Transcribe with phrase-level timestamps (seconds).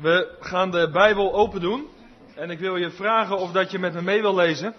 [0.00, 1.88] We gaan de Bijbel open doen.
[2.34, 4.74] En ik wil je vragen of dat je met me mee wil lezen.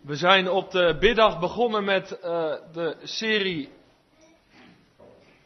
[0.00, 3.72] We zijn op de biddag begonnen met uh, de serie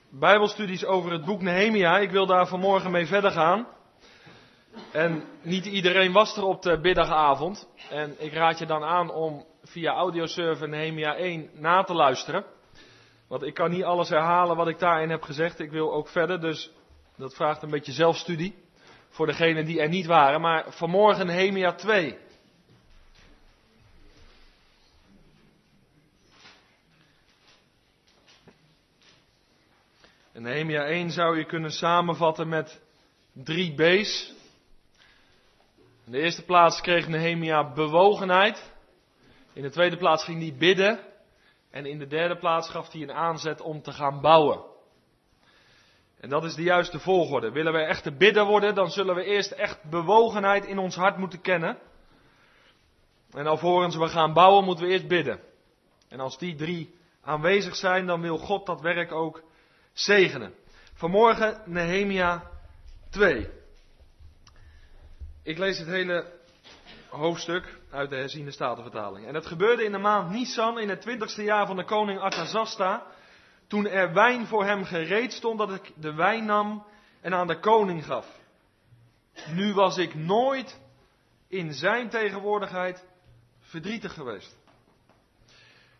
[0.08, 1.98] Bijbelstudies over het boek Nehemia.
[1.98, 3.66] Ik wil daar vanmorgen mee verder gaan.
[4.92, 7.68] En niet iedereen was er op de biddagavond.
[7.90, 12.44] En ik raad je dan aan om via audioserver Nehemia 1 na te luisteren.
[13.32, 15.58] Want ik kan niet alles herhalen wat ik daarin heb gezegd.
[15.58, 16.70] Ik wil ook verder, dus
[17.16, 18.54] dat vraagt een beetje zelfstudie.
[19.08, 20.40] Voor degenen die er niet waren.
[20.40, 22.18] Maar vanmorgen Nehemia 2.
[30.32, 32.80] En Nehemia 1 zou je kunnen samenvatten met
[33.32, 34.32] drie B's.
[36.04, 38.72] In de eerste plaats kreeg Nehemia bewogenheid.
[39.52, 41.11] In de tweede plaats ging hij bidden.
[41.72, 44.64] En in de derde plaats gaf hij een aanzet om te gaan bouwen.
[46.20, 47.50] En dat is de juiste volgorde.
[47.50, 51.40] Willen we echt bidden worden, dan zullen we eerst echt bewogenheid in ons hart moeten
[51.40, 51.78] kennen.
[53.30, 55.40] En alvorens we gaan bouwen, moeten we eerst bidden.
[56.08, 59.42] En als die drie aanwezig zijn, dan wil God dat werk ook
[59.92, 60.54] zegenen.
[60.94, 62.50] Vanmorgen Nehemia
[63.10, 63.48] 2.
[65.42, 66.32] Ik lees het hele
[67.08, 69.26] hoofdstuk uit de herziende statenvertaling.
[69.26, 73.06] En het gebeurde in de maand Nisan in het twintigste jaar van de koning Artasasta,
[73.66, 76.84] toen er wijn voor hem gereed stond, dat ik de wijn nam
[77.20, 78.26] en aan de koning gaf.
[79.54, 80.80] Nu was ik nooit
[81.48, 83.04] in zijn tegenwoordigheid
[83.60, 84.56] verdrietig geweest.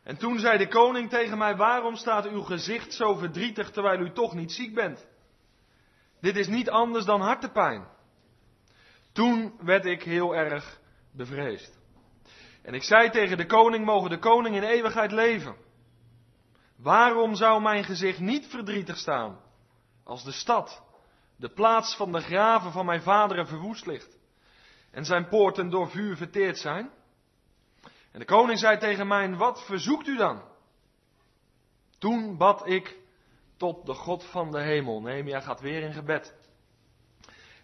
[0.03, 4.13] En toen zei de koning tegen mij, waarom staat uw gezicht zo verdrietig terwijl u
[4.13, 5.07] toch niet ziek bent?
[6.20, 7.87] Dit is niet anders dan hartepijn.
[9.13, 11.82] Toen werd ik heel erg bevreesd.
[12.63, 15.57] En ik zei tegen de koning, mogen de koning in eeuwigheid leven.
[16.77, 19.41] Waarom zou mijn gezicht niet verdrietig staan
[20.05, 20.83] als de stad,
[21.37, 24.19] de plaats van de graven van mijn vaderen verwoest ligt
[24.91, 26.91] en zijn poorten door vuur verteerd zijn?
[28.13, 30.42] En de koning zei tegen mij, wat verzoekt u dan?
[31.98, 32.97] Toen bad ik
[33.57, 35.01] tot de God van de hemel.
[35.01, 36.35] Nehemia gaat weer in gebed.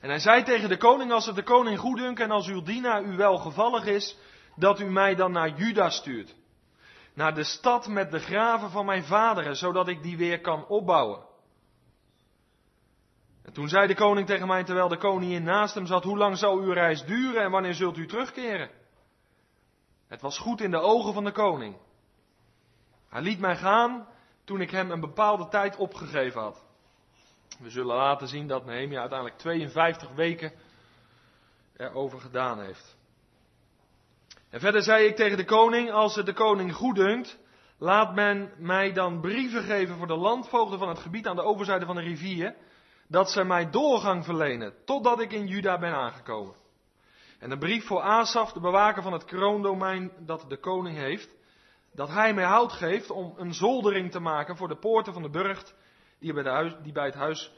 [0.01, 3.03] En hij zei tegen de koning, als het de koning goeddunkt en als uw dienaar
[3.03, 4.17] u welgevallig is,
[4.59, 6.35] dat u mij dan naar Juda stuurt.
[7.15, 11.27] Naar de stad met de graven van mijn vaderen, zodat ik die weer kan opbouwen.
[13.43, 16.39] En toen zei de koning tegen mij, terwijl de koningin naast hem zat, hoe lang
[16.39, 18.71] zal uw reis duren en wanneer zult u terugkeren?
[20.07, 21.77] Het was goed in de ogen van de koning.
[23.09, 24.07] Hij liet mij gaan
[24.45, 26.65] toen ik hem een bepaalde tijd opgegeven had.
[27.59, 30.53] We zullen laten zien dat Nehemia uiteindelijk 52 weken
[31.77, 32.98] erover gedaan heeft.
[34.51, 37.39] En verder zei ik tegen de koning, als het de koning goeddunkt,
[37.79, 41.87] laat men mij dan brieven geven voor de landvoogden van het gebied aan de overzijde
[41.87, 42.57] van de rivier,
[43.09, 46.55] dat zij mij doorgang verlenen, totdat ik in Juda ben aangekomen.
[47.39, 51.37] En een brief voor Asaf, de bewaker van het kroondomein dat de koning heeft,
[51.93, 55.31] dat hij mij hout geeft om een zoldering te maken voor de poorten van de
[55.31, 55.75] burcht
[56.19, 57.53] die bij, huis, die bij het huis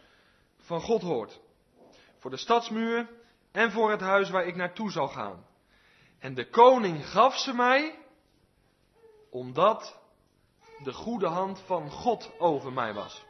[0.57, 1.41] van God hoort.
[2.19, 3.09] Voor de stadsmuur
[3.53, 5.49] en voor het huis waar ik naartoe zal gaan.
[6.21, 7.99] En de koning gaf ze mij,
[9.31, 9.99] omdat
[10.83, 13.25] de goede hand van God over mij was.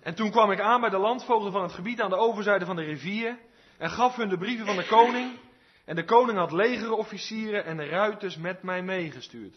[0.00, 2.76] En toen kwam ik aan bij de landvoogden van het gebied aan de overzijde van
[2.76, 3.38] de rivier
[3.78, 5.38] en gaf hun de brieven van de koning.
[5.84, 9.56] En de koning had legerofficieren en ruiters met mij meegestuurd.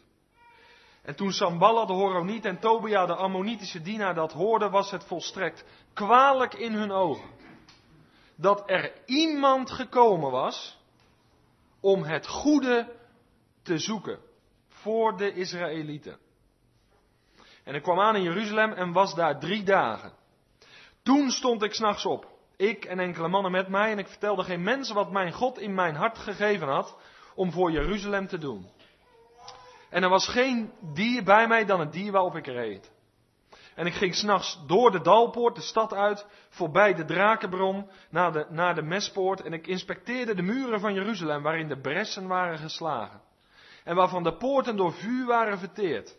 [1.02, 5.66] En toen Samballa de Horoniet en Tobia de Ammonitische dienaar dat hoorden, was het volstrekt
[5.94, 7.30] kwalijk in hun ogen.
[8.36, 10.80] Dat er iemand gekomen was
[11.82, 12.96] om het goede
[13.64, 14.20] te zoeken
[14.68, 16.18] voor de Israëlieten.
[17.64, 20.14] En ik kwam aan in Jeruzalem en was daar drie dagen.
[21.04, 22.28] Toen stond ik s'nachts op,
[22.58, 25.74] ik en enkele mannen met mij, en ik vertelde geen mensen wat mijn God in
[25.74, 26.98] mijn hart gegeven had
[27.36, 28.70] om voor Jeruzalem te doen.
[29.90, 32.92] En er was geen dier bij mij dan het dier waarop ik reed.
[33.76, 38.46] En ik ging s'nachts door de Dalpoort de stad uit, voorbij de Drakenbron, naar de,
[38.50, 39.42] naar de Mespoort.
[39.42, 43.22] En ik inspecteerde de muren van Jeruzalem, waarin de bressen waren geslagen.
[43.84, 46.18] En waarvan de poorten door vuur waren verteerd.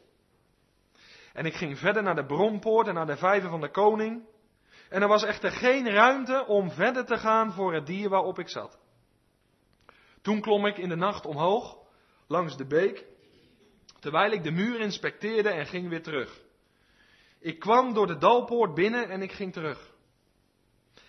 [1.32, 4.24] En ik ging verder naar de Bronpoort en naar de vijver van de koning.
[4.88, 8.48] En er was echter geen ruimte om verder te gaan voor het dier waarop ik
[8.48, 8.78] zat.
[10.22, 11.78] Toen klom ik in de nacht omhoog,
[12.26, 13.04] langs de beek,
[14.00, 16.41] terwijl ik de muur inspecteerde en ging weer terug.
[17.42, 19.90] Ik kwam door de dalpoort binnen en ik ging terug.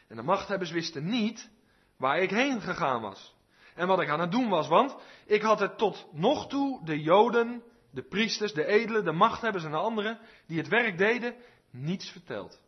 [0.07, 1.49] En de machthebbers wisten niet
[1.97, 3.35] waar ik heen gegaan was.
[3.75, 4.95] En wat ik aan het doen was, want
[5.25, 9.71] ik had het tot nog toe de Joden, de priesters, de edelen, de machthebbers en
[9.71, 11.35] de anderen die het werk deden,
[11.69, 12.61] niets verteld.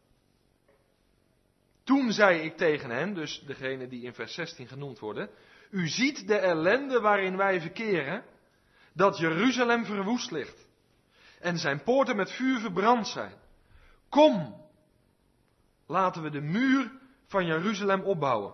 [1.84, 5.30] Toen zei ik tegen hen, dus degene die in vers 16 genoemd worden,
[5.70, 8.24] u ziet de ellende waarin wij verkeren,
[8.94, 10.68] dat Jeruzalem verwoest ligt
[11.40, 13.34] en zijn poorten met vuur verbrand zijn.
[14.16, 14.56] Kom,
[15.88, 16.92] laten we de muur
[17.26, 18.54] van Jeruzalem opbouwen,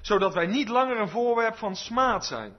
[0.00, 2.56] zodat wij niet langer een voorwerp van smaad zijn.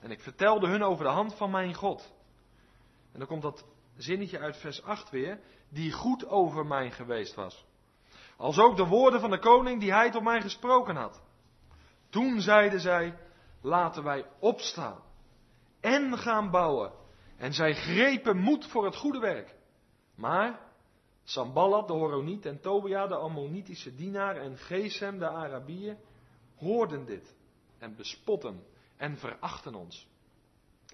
[0.00, 2.12] En ik vertelde hun over de hand van mijn God.
[3.12, 3.64] En dan komt dat
[3.96, 7.66] zinnetje uit vers 8 weer, die goed over mij geweest was.
[8.36, 11.22] Als ook de woorden van de koning die hij tot mij gesproken had.
[12.10, 13.18] Toen zeiden zij,
[13.60, 15.02] laten wij opstaan
[15.80, 16.92] en gaan bouwen.
[17.36, 19.60] En zij grepen moed voor het goede werk.
[20.22, 20.60] Maar
[21.24, 25.96] Samballat de Horoniet en Tobia de Ammonitische dienaar en Gesem de Arabier
[26.56, 27.36] hoorden dit
[27.78, 28.64] en bespotten
[28.96, 30.08] en verachten ons.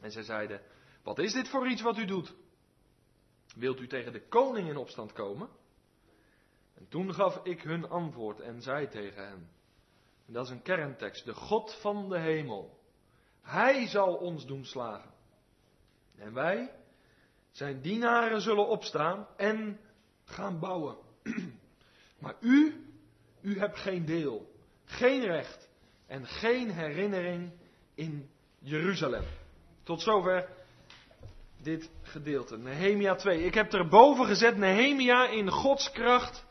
[0.01, 0.63] En zij zeiden,
[1.03, 2.35] wat is dit voor iets wat u doet?
[3.55, 5.49] Wilt u tegen de koning in opstand komen?
[6.75, 9.51] En toen gaf ik hun antwoord en zei tegen hen,
[10.27, 12.79] en dat is een kerntekst, de God van de hemel,
[13.41, 15.11] Hij zal ons doen slagen.
[16.17, 16.78] En wij,
[17.51, 19.81] zijn dienaren, zullen opstaan en
[20.25, 20.97] gaan bouwen.
[22.19, 22.85] Maar u,
[23.41, 24.53] u hebt geen deel,
[24.85, 25.69] geen recht
[26.07, 27.53] en geen herinnering
[27.95, 29.25] in Jeruzalem.
[29.83, 30.49] Tot zover
[31.63, 32.59] dit gedeelte.
[32.59, 33.45] Nehemia 2.
[33.45, 36.45] Ik heb erboven gezet Nehemia in Gods kracht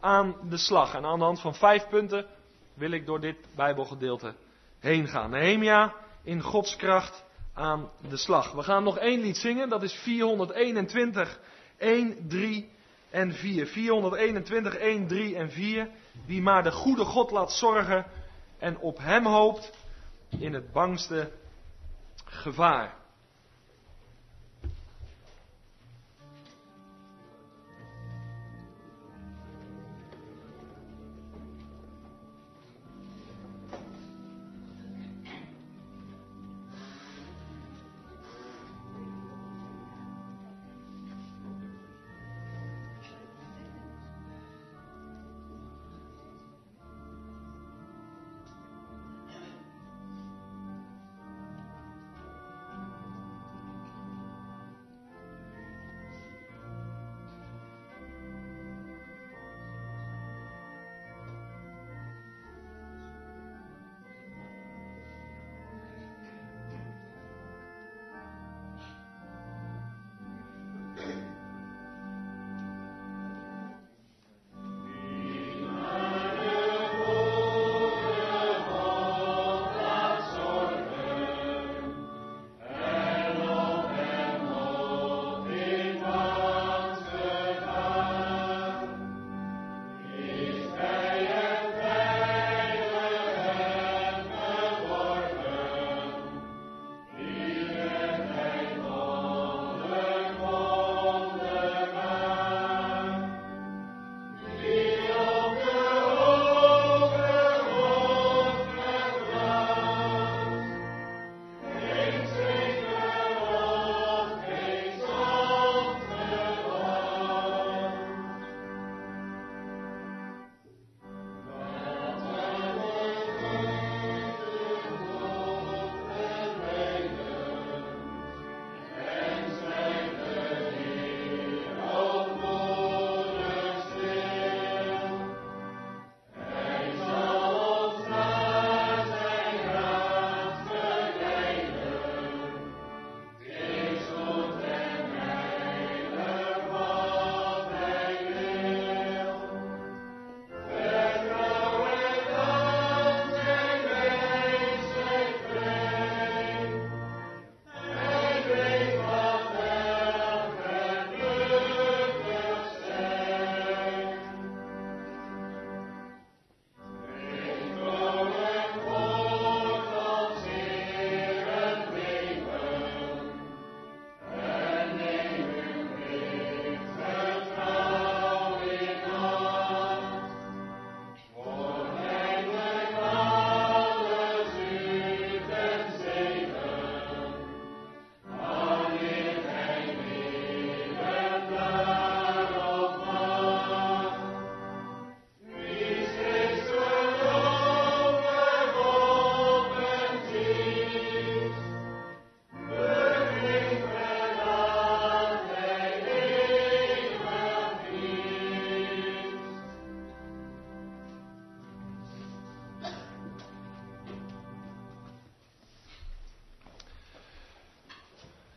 [0.00, 0.94] aan de slag.
[0.94, 2.26] En aan de hand van vijf punten
[2.74, 4.34] wil ik door dit Bijbelgedeelte
[4.78, 5.30] heen gaan.
[5.30, 7.24] Nehemia in Gods kracht
[7.56, 8.52] aan de slag.
[8.52, 11.40] We gaan nog één lied zingen, dat is 421,
[11.78, 12.70] 1, 3
[13.10, 13.66] en 4.
[13.66, 15.90] 421, 1, 3 en 4.
[16.26, 18.06] Wie maar de goede God laat zorgen
[18.58, 19.72] en op hem hoopt
[20.38, 21.32] in het bangste
[22.24, 22.94] gevaar.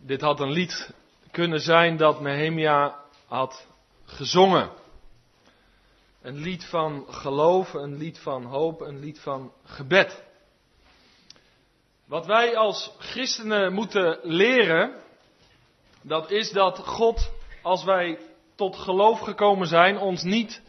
[0.09, 0.93] Dit had een lied
[1.31, 3.67] kunnen zijn dat Nehemia had
[4.05, 4.69] gezongen.
[6.21, 10.23] Een lied van geloof, een lied van hoop, een lied van gebed.
[12.05, 14.95] Wat wij als christenen moeten leren,
[16.01, 18.19] dat is dat God, als wij
[18.55, 20.61] tot geloof gekomen zijn, ons niet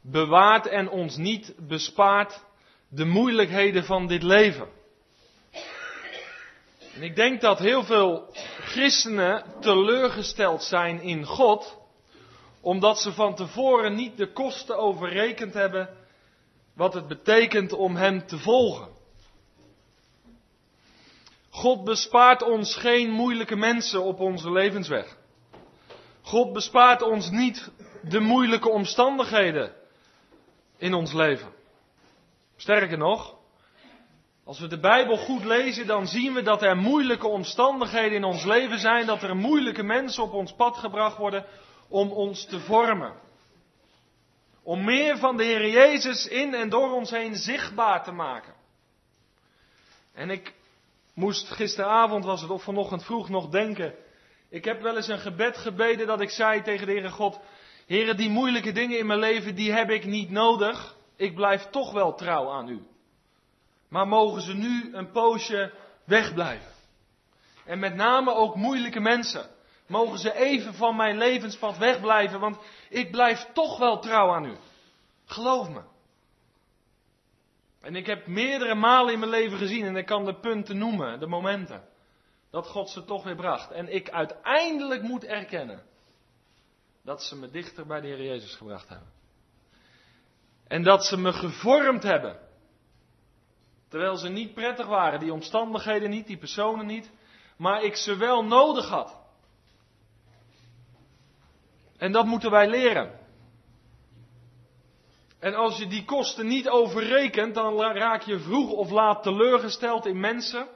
[0.00, 2.44] bewaart en ons niet bespaart
[2.88, 4.79] de moeilijkheden van dit leven.
[6.94, 8.28] En ik denk dat heel veel
[8.60, 11.78] christenen teleurgesteld zijn in God,
[12.60, 15.88] omdat ze van tevoren niet de kosten overrekend hebben
[16.74, 18.88] wat het betekent om Hem te volgen.
[21.50, 25.16] God bespaart ons geen moeilijke mensen op onze levensweg.
[26.22, 27.70] God bespaart ons niet
[28.02, 29.74] de moeilijke omstandigheden
[30.76, 31.52] in ons leven.
[32.56, 33.34] Sterker nog,
[34.50, 38.44] als we de Bijbel goed lezen, dan zien we dat er moeilijke omstandigheden in ons
[38.44, 41.46] leven zijn, dat er moeilijke mensen op ons pad gebracht worden
[41.88, 43.12] om ons te vormen.
[44.62, 48.54] Om meer van de Heer Jezus in en door ons heen zichtbaar te maken.
[50.14, 50.54] En ik
[51.14, 53.94] moest gisteravond, was het of vanochtend vroeg, nog denken.
[54.48, 57.40] Ik heb wel eens een gebed gebeden dat ik zei tegen de Heere God,
[57.86, 60.96] Heere, die moeilijke dingen in mijn leven, die heb ik niet nodig.
[61.16, 62.89] Ik blijf toch wel trouw aan u.
[63.90, 65.72] Maar mogen ze nu een poosje
[66.04, 66.72] wegblijven.
[67.64, 69.50] En met name ook moeilijke mensen.
[69.86, 74.56] Mogen ze even van mijn levenspad wegblijven, want ik blijf toch wel trouw aan u.
[75.24, 75.82] Geloof me.
[77.80, 81.20] En ik heb meerdere malen in mijn leven gezien, en ik kan de punten noemen,
[81.20, 81.88] de momenten,
[82.50, 83.70] dat God ze toch weer bracht.
[83.70, 85.82] En ik uiteindelijk moet erkennen
[87.02, 89.08] dat ze me dichter bij de Heer Jezus gebracht hebben.
[90.66, 92.49] En dat ze me gevormd hebben.
[93.90, 97.10] Terwijl ze niet prettig waren, die omstandigheden niet, die personen niet,
[97.56, 99.18] maar ik ze wel nodig had.
[101.96, 103.18] En dat moeten wij leren.
[105.38, 110.20] En als je die kosten niet overrekent, dan raak je vroeg of laat teleurgesteld in
[110.20, 110.68] mensen.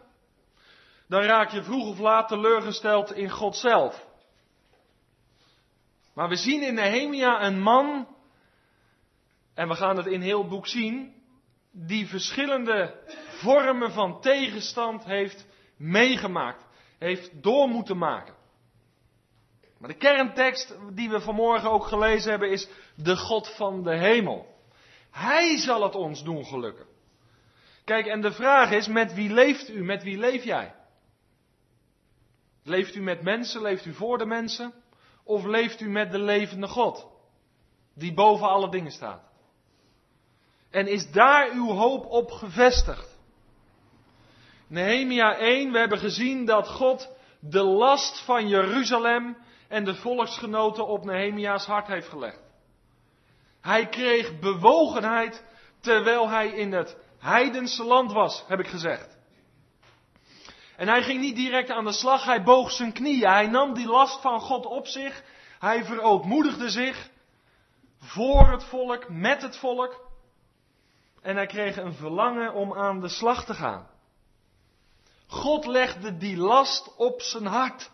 [1.09, 4.07] Dan raak je vroeg of laat teleurgesteld in God zelf.
[6.15, 8.09] Maar we zien in Nehemia een man,
[9.55, 11.14] en we gaan het in heel het boek zien,
[11.77, 12.95] die verschillende
[13.29, 16.65] vormen van tegenstand heeft meegemaakt,
[16.99, 18.35] heeft door moeten maken.
[19.79, 24.47] Maar de kerntekst die we vanmorgen ook gelezen hebben is de God van de hemel.
[25.11, 26.87] Hij zal het ons doen gelukken.
[27.85, 29.85] Kijk, en de vraag is, met wie leeft u?
[29.85, 30.75] Met wie leef jij?
[32.63, 33.63] Leeft u met mensen?
[33.63, 34.73] Leeft u voor de mensen?
[35.25, 37.07] Of leeft u met de levende God?
[37.95, 39.34] Die boven alle dingen staat.
[40.75, 43.17] En is daar uw hoop op gevestigd?
[44.67, 47.09] Nehemia 1, we hebben gezien dat God
[47.41, 49.37] de last van Jeruzalem
[49.69, 52.41] en de volksgenoten op Nehemia's hart heeft gelegd.
[53.61, 55.45] Hij kreeg bewogenheid
[55.81, 59.17] terwijl hij in het heidense land was, heb ik gezegd.
[60.77, 63.29] En hij ging niet direct aan de slag, hij boog zijn knieën.
[63.29, 65.23] Hij nam die last van God op zich.
[65.59, 67.09] Hij verootmoedigde zich
[67.99, 70.04] voor het volk, met het volk.
[71.25, 73.87] En hij kreeg een verlangen om aan de slag te gaan.
[75.27, 77.91] God legde die last op zijn hart.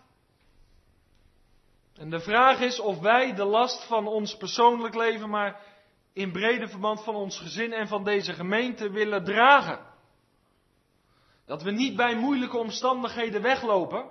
[1.95, 5.61] En de vraag is of wij de last van ons persoonlijk leven, maar
[6.13, 9.79] in brede verband van ons gezin en van deze gemeente willen dragen.
[11.47, 14.11] Dat we niet bij moeilijke omstandigheden weglopen.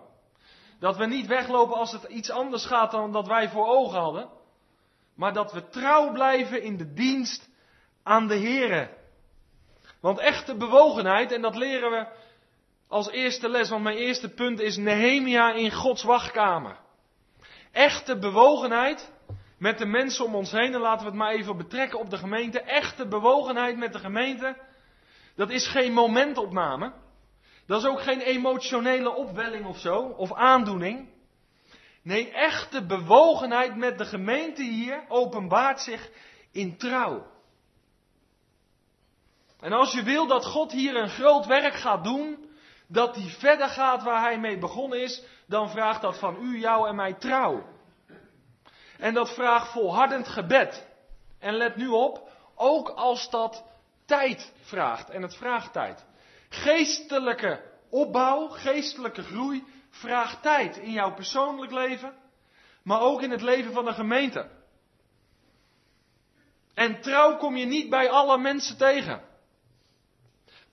[0.79, 4.29] Dat we niet weglopen als het iets anders gaat dan dat wij voor ogen hadden.
[5.15, 7.49] Maar dat we trouw blijven in de dienst
[8.03, 8.97] aan de Here.
[10.01, 12.07] Want echte bewogenheid, en dat leren we
[12.87, 16.77] als eerste les, want mijn eerste punt is Nehemia in Gods wachtkamer.
[17.71, 19.11] Echte bewogenheid
[19.57, 22.17] met de mensen om ons heen, en laten we het maar even betrekken op de
[22.17, 22.61] gemeente.
[22.61, 24.55] Echte bewogenheid met de gemeente,
[25.35, 26.93] dat is geen momentopname.
[27.65, 31.09] Dat is ook geen emotionele opwelling of zo, of aandoening.
[32.03, 36.09] Nee, echte bewogenheid met de gemeente hier openbaart zich
[36.51, 37.25] in trouw.
[39.59, 42.49] En als je wil dat God hier een groot werk gaat doen,
[42.87, 46.87] dat hij verder gaat waar hij mee begonnen is, dan vraagt dat van u, jou
[46.87, 47.65] en mij trouw.
[48.97, 50.87] En dat vraagt volhardend gebed.
[51.39, 53.63] En let nu op, ook als dat
[54.05, 55.09] tijd vraagt.
[55.09, 56.05] En het vraagt tijd.
[56.49, 62.13] Geestelijke opbouw, geestelijke groei vraagt tijd in jouw persoonlijk leven,
[62.83, 64.49] maar ook in het leven van de gemeente.
[66.73, 69.28] En trouw kom je niet bij alle mensen tegen.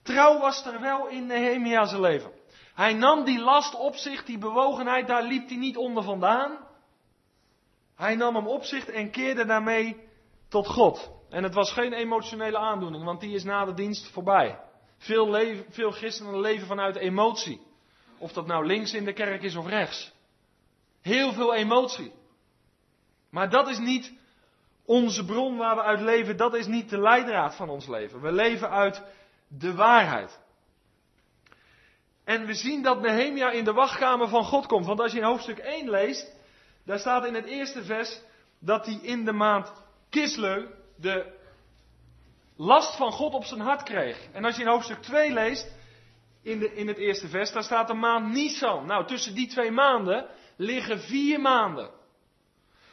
[0.07, 2.31] Trouw was er wel in Nehemia's leven.
[2.73, 6.57] Hij nam die last op zich, die bewogenheid, daar liep hij niet onder vandaan.
[7.95, 10.07] Hij nam hem op zich en keerde daarmee
[10.49, 11.11] tot God.
[11.29, 14.59] En het was geen emotionele aandoening, want die is na de dienst voorbij.
[14.97, 17.61] Veel, leven, veel christenen leven vanuit emotie.
[18.17, 20.13] Of dat nou links in de kerk is of rechts.
[21.01, 22.11] Heel veel emotie.
[23.29, 24.13] Maar dat is niet
[24.85, 26.37] onze bron waar we uit leven.
[26.37, 28.21] Dat is niet de leidraad van ons leven.
[28.21, 29.03] We leven uit
[29.47, 30.39] de waarheid.
[32.23, 34.85] En we zien dat Nehemia in de wachtkamer van God komt.
[34.85, 36.35] Want als je in hoofdstuk 1 leest,
[36.85, 38.21] daar staat in het eerste vers
[38.59, 39.71] dat hij in de maand
[40.09, 41.35] Kisleu de
[42.55, 44.27] last van God op zijn hart kreeg.
[44.31, 45.75] En als je in hoofdstuk 2 leest,
[46.41, 48.85] in, de, in het eerste vers, daar staat de maand Nisan.
[48.85, 51.89] Nou, tussen die twee maanden liggen vier maanden.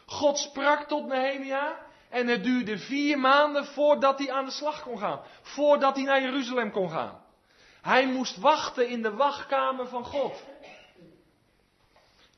[0.07, 1.84] God sprak tot Nehemia
[2.14, 5.21] en het duurde vier maanden voordat hij aan de slag kon gaan.
[5.42, 7.23] Voordat hij naar Jeruzalem kon gaan.
[7.83, 10.42] Hij moest wachten in de wachtkamer van God.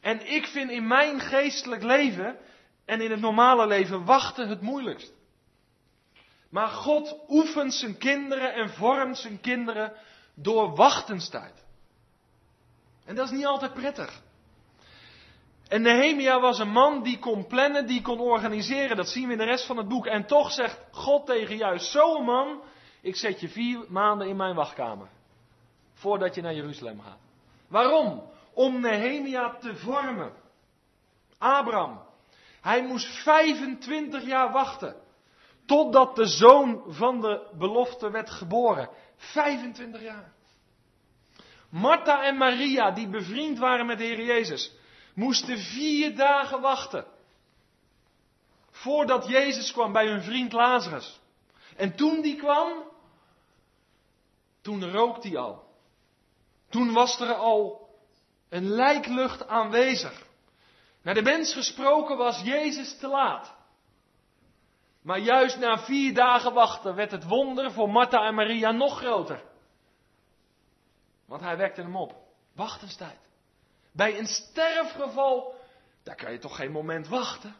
[0.00, 2.38] En ik vind in mijn geestelijk leven
[2.84, 5.12] en in het normale leven wachten het moeilijkst.
[6.48, 9.92] Maar God oefent zijn kinderen en vormt zijn kinderen
[10.34, 11.64] door wachtenstijd.
[13.04, 14.22] En dat is niet altijd prettig.
[15.68, 18.96] En Nehemia was een man die kon plannen, die kon organiseren.
[18.96, 20.06] Dat zien we in de rest van het boek.
[20.06, 22.62] En toch zegt God tegen juist zo'n man:
[23.00, 25.08] Ik zet je vier maanden in mijn wachtkamer.
[25.94, 27.18] Voordat je naar Jeruzalem gaat.
[27.68, 28.22] Waarom?
[28.54, 30.32] Om Nehemia te vormen.
[31.38, 32.00] Abraham.
[32.60, 34.96] Hij moest 25 jaar wachten.
[35.66, 38.88] Totdat de zoon van de belofte werd geboren.
[39.16, 40.32] 25 jaar.
[41.68, 44.76] Martha en Maria, die bevriend waren met de Heer Jezus,
[45.16, 47.06] moesten vier dagen wachten.
[48.70, 51.20] Voordat Jezus kwam bij hun vriend Lazarus.
[51.76, 52.82] En toen die kwam,
[54.60, 55.64] toen rookte hij al.
[56.68, 57.88] Toen was er al
[58.48, 60.26] een lijklucht aanwezig.
[61.02, 63.54] Naar de mens gesproken was Jezus te laat.
[65.02, 69.42] Maar juist na vier dagen wachten werd het wonder voor Martha en Maria nog groter.
[71.24, 72.14] Want hij wekte hem op.
[72.52, 73.25] Wachtenstijd.
[73.96, 75.54] Bij een sterfgeval,
[76.02, 77.56] daar kan je toch geen moment wachten.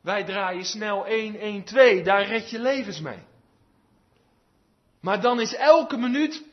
[0.00, 3.22] Wij draaien snel 1, 1, 2, daar red je levens mee.
[5.00, 6.44] Maar dan is elke minuut,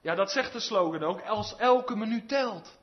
[0.00, 2.78] ja dat zegt de slogan ook, als elke minuut telt.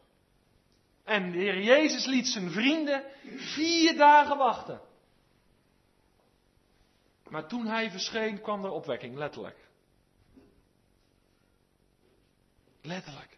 [1.04, 3.04] En de Heer Jezus liet zijn vrienden
[3.36, 4.82] vier dagen wachten.
[7.30, 9.58] Maar toen hij verscheen kwam er opwekking, letterlijk.
[12.82, 13.35] Letterlijk.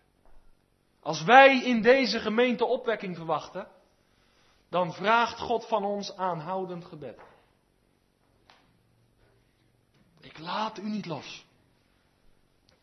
[1.07, 3.67] Als wij in deze gemeente opwekking verwachten,
[4.69, 7.19] dan vraagt God van ons aanhoudend gebed.
[10.21, 11.45] Ik laat u niet los.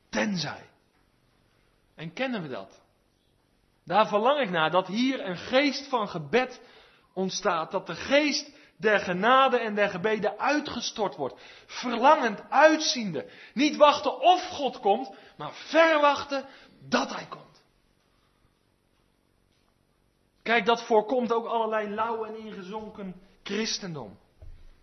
[0.09, 0.71] Tenzij.
[1.95, 2.81] En kennen we dat?
[3.85, 6.61] Daar verlang ik naar, dat hier een geest van gebed
[7.13, 7.71] ontstaat.
[7.71, 11.41] Dat de geest der genade en der gebeden uitgestort wordt.
[11.67, 13.31] Verlangend, uitziende.
[13.55, 16.47] Niet wachten of God komt, maar verwachten
[16.89, 17.44] dat Hij komt.
[20.45, 24.19] Kijk, dat voorkomt ook allerlei lauw en ingezonken christendom.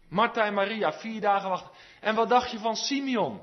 [0.09, 1.71] Martha en Maria, vier dagen wachten.
[1.99, 3.41] En wat dacht je van Simeon?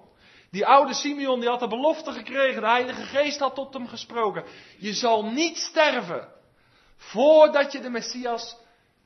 [0.50, 2.60] Die oude Simeon, die had de belofte gekregen.
[2.60, 4.44] De Heilige Geest had tot hem gesproken.
[4.78, 6.28] Je zal niet sterven
[6.96, 8.56] voordat je de Messias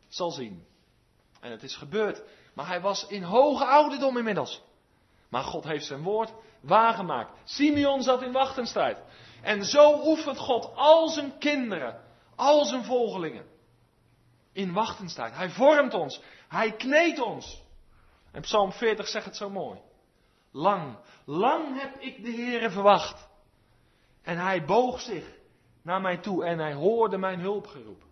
[0.09, 0.67] zal zien.
[1.41, 2.23] En het is gebeurd.
[2.55, 4.63] Maar hij was in hoge ouderdom inmiddels.
[5.29, 7.41] Maar God heeft zijn woord waargemaakt.
[7.45, 8.99] Simeon zat in wachtenstijd.
[9.43, 12.01] En zo oefent God al zijn kinderen,
[12.37, 13.47] al zijn volgelingen.
[14.53, 15.35] In wachtenstijd.
[15.35, 16.21] Hij vormt ons.
[16.49, 17.63] Hij kneedt ons.
[18.33, 19.81] En Psalm 40 zegt het zo mooi.
[20.51, 23.29] Lang, lang heb ik de Heere verwacht.
[24.23, 25.25] En hij boog zich
[25.83, 28.03] naar mij toe en hij hoorde mijn hulpgeroep.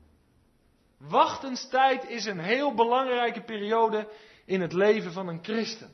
[0.99, 4.09] Wachtenstijd is een heel belangrijke periode
[4.45, 5.93] in het leven van een christen.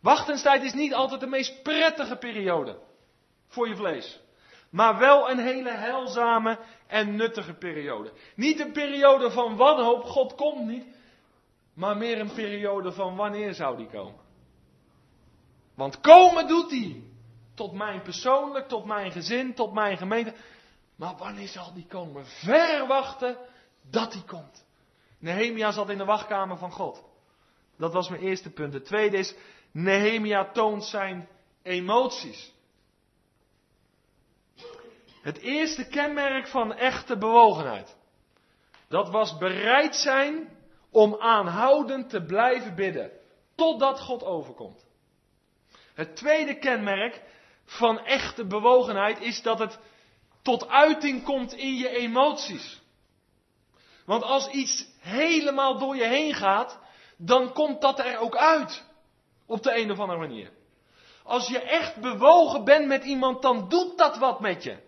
[0.00, 2.78] Wachtenstijd is niet altijd de meest prettige periode
[3.46, 4.20] voor je vlees.
[4.70, 8.12] Maar wel een hele heilzame en nuttige periode.
[8.34, 10.84] Niet een periode van wanhoop, God komt niet.
[11.74, 14.20] Maar meer een periode van wanneer zou die komen.
[15.74, 17.02] Want komen doet hij.
[17.54, 20.34] Tot mijn persoonlijk, tot mijn gezin, tot mijn gemeente.
[20.96, 22.26] Maar wanneer zal die komen?
[22.26, 23.36] Verwachten
[23.90, 24.66] dat hij komt.
[25.18, 27.02] Nehemia zat in de wachtkamer van God.
[27.76, 28.72] Dat was mijn eerste punt.
[28.72, 29.34] Het tweede is,
[29.70, 31.28] Nehemia toont zijn
[31.62, 32.52] emoties.
[35.28, 37.96] Het eerste kenmerk van echte bewogenheid.
[38.88, 40.48] Dat was bereid zijn
[40.90, 43.10] om aanhoudend te blijven bidden.
[43.54, 44.86] Totdat God overkomt.
[45.94, 47.22] Het tweede kenmerk
[47.64, 49.78] van echte bewogenheid is dat het
[50.42, 52.80] tot uiting komt in je emoties.
[54.04, 56.78] Want als iets helemaal door je heen gaat,
[57.16, 58.84] dan komt dat er ook uit.
[59.46, 60.50] Op de een of andere manier.
[61.22, 64.86] Als je echt bewogen bent met iemand, dan doet dat wat met je.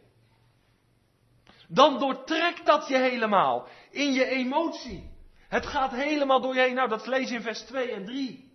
[1.72, 5.10] Dan doortrekt dat je helemaal in je emotie.
[5.48, 6.74] Het gaat helemaal door je heen.
[6.74, 8.52] Nou, dat lees in vers 2 en 3.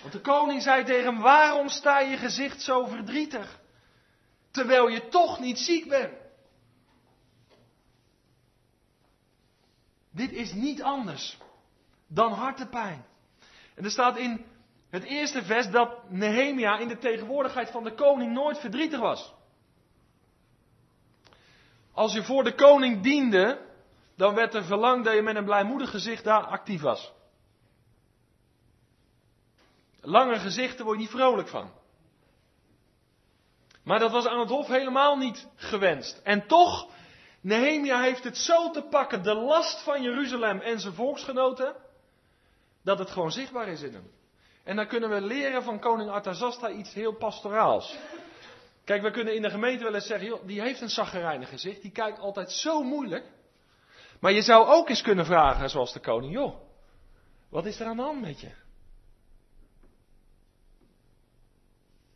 [0.00, 3.60] Want de koning zei tegen hem: Waarom sta je gezicht zo verdrietig?
[4.50, 6.12] Terwijl je toch niet ziek bent.
[10.10, 11.38] Dit is niet anders
[12.06, 13.04] dan hartepijn.
[13.74, 14.44] En er staat in
[14.90, 19.34] het eerste vers dat Nehemia in de tegenwoordigheid van de koning nooit verdrietig was.
[21.96, 23.58] Als je voor de koning diende,
[24.16, 27.12] dan werd er verlangd dat je met een blijmoedig gezicht daar actief was.
[30.00, 31.70] Lange gezichten word je niet vrolijk van.
[33.84, 36.20] Maar dat was aan het hof helemaal niet gewenst.
[36.22, 36.88] En toch,
[37.40, 41.74] Nehemia heeft het zo te pakken, de last van Jeruzalem en zijn volksgenoten,
[42.82, 44.10] dat het gewoon zichtbaar is in hem.
[44.64, 47.96] En dan kunnen we leren van koning Artazasta iets heel pastoraals.
[48.86, 51.82] Kijk, we kunnen in de gemeente wel eens zeggen, joh, die heeft een zaggerijnig gezicht,
[51.82, 53.24] die kijkt altijd zo moeilijk.
[54.20, 56.60] Maar je zou ook eens kunnen vragen, zoals de koning, joh,
[57.48, 58.50] wat is er aan de hand met je?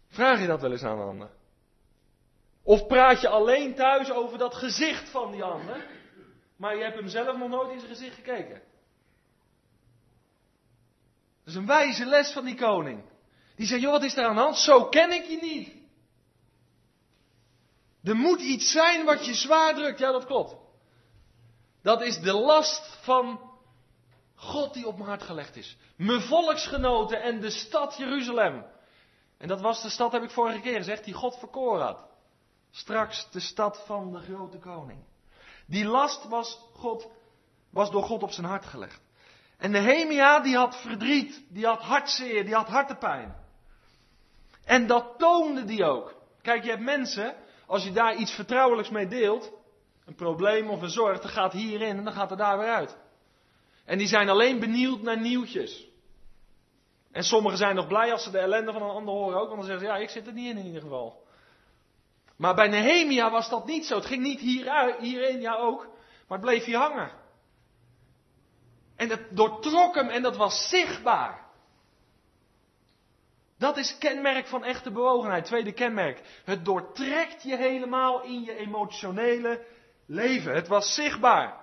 [0.08, 1.30] Vraag je dat wel eens aan de ander?
[2.62, 5.86] Of praat je alleen thuis over dat gezicht van die ander,
[6.56, 8.62] maar je hebt hem zelf nog nooit in zijn gezicht gekeken?
[11.38, 13.02] Dat is een wijze les van die koning.
[13.56, 14.56] Die zegt, joh, wat is er aan de hand?
[14.56, 15.79] Zo ken ik je niet.
[18.02, 19.98] Er moet iets zijn wat je zwaar drukt.
[19.98, 20.56] Ja, dat klopt.
[21.82, 23.50] Dat is de last van
[24.34, 25.76] God die op mijn hart gelegd is.
[25.96, 28.64] Mijn volksgenoten en de stad Jeruzalem.
[29.38, 32.08] En dat was de stad, heb ik vorige keer gezegd, die God verkoren had.
[32.70, 35.04] Straks de stad van de grote koning.
[35.66, 37.08] Die last was, God,
[37.70, 39.00] was door God op zijn hart gelegd.
[39.58, 43.36] En Nehemia die had verdriet, die had hartzeer, die had hartepijn.
[44.64, 46.14] En dat toonde die ook.
[46.42, 47.34] Kijk, je hebt mensen,
[47.70, 49.52] als je daar iets vertrouwelijks mee deelt,
[50.04, 52.96] een probleem of een zorg, dan gaat hierin en dan gaat er daar weer uit.
[53.84, 55.88] En die zijn alleen benieuwd naar nieuwtjes.
[57.12, 59.56] En sommigen zijn nog blij als ze de ellende van een ander horen ook, want
[59.56, 61.26] dan zeggen ze, ja, ik zit er niet in in ieder geval.
[62.36, 63.94] Maar bij Nehemia was dat niet zo.
[63.94, 64.40] Het ging niet
[65.00, 65.82] hierin, ja ook,
[66.28, 67.10] maar het bleef hier hangen.
[68.96, 71.49] En het doortrok hem en dat was zichtbaar.
[73.60, 75.44] Dat is kenmerk van echte bewogenheid.
[75.44, 76.20] Tweede kenmerk.
[76.44, 79.64] Het doortrekt je helemaal in je emotionele
[80.06, 80.54] leven.
[80.54, 81.60] Het was zichtbaar.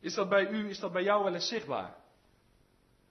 [0.00, 1.96] Is dat bij u, is dat bij jou wel eens zichtbaar?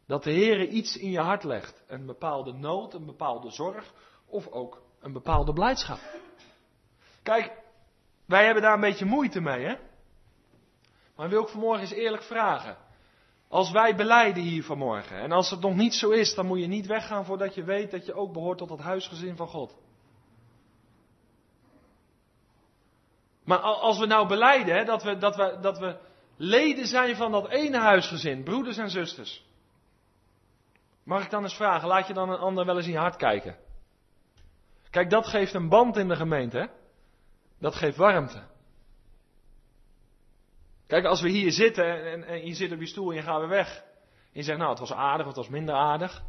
[0.08, 1.84] Dat de Heer iets in je hart legt.
[1.88, 3.94] Een bepaalde nood, een bepaalde zorg
[4.26, 6.00] of ook een bepaalde blijdschap.
[7.24, 7.52] Kijk,
[8.26, 9.76] wij hebben daar een beetje moeite mee, hè?
[11.16, 12.78] Maar wil ik vanmorgen eens eerlijk vragen.
[13.50, 16.68] Als wij beleiden hier vanmorgen, en als het nog niet zo is, dan moet je
[16.68, 19.76] niet weggaan voordat je weet dat je ook behoort tot het huisgezin van God.
[23.44, 25.98] Maar als we nou beleiden hè, dat, we, dat, we, dat we
[26.36, 29.46] leden zijn van dat ene huisgezin, broeders en zusters.
[31.04, 33.16] Mag ik dan eens vragen, laat je dan een ander wel eens in je hart
[33.16, 33.58] kijken?
[34.90, 36.70] Kijk, dat geeft een band in de gemeente.
[37.60, 38.44] Dat geeft warmte.
[40.88, 43.40] Kijk, als we hier zitten en, en, je zit op je stoel en je gaat
[43.40, 43.84] weer weg.
[44.08, 46.24] En je zegt, nou, het was aardig, of het was minder aardig.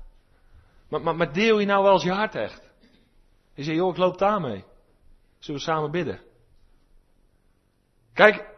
[0.88, 2.70] Maar, maar, maar deel je nou wel eens je hart echt?
[3.54, 4.64] Je zegt, joh, ik loop daarmee.
[5.38, 6.20] Zullen we samen bidden?
[8.12, 8.54] Kijk,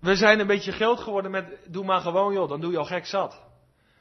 [0.00, 2.84] we zijn een beetje groot geworden met, doe maar gewoon joh, dan doe je al
[2.84, 3.44] gek zat.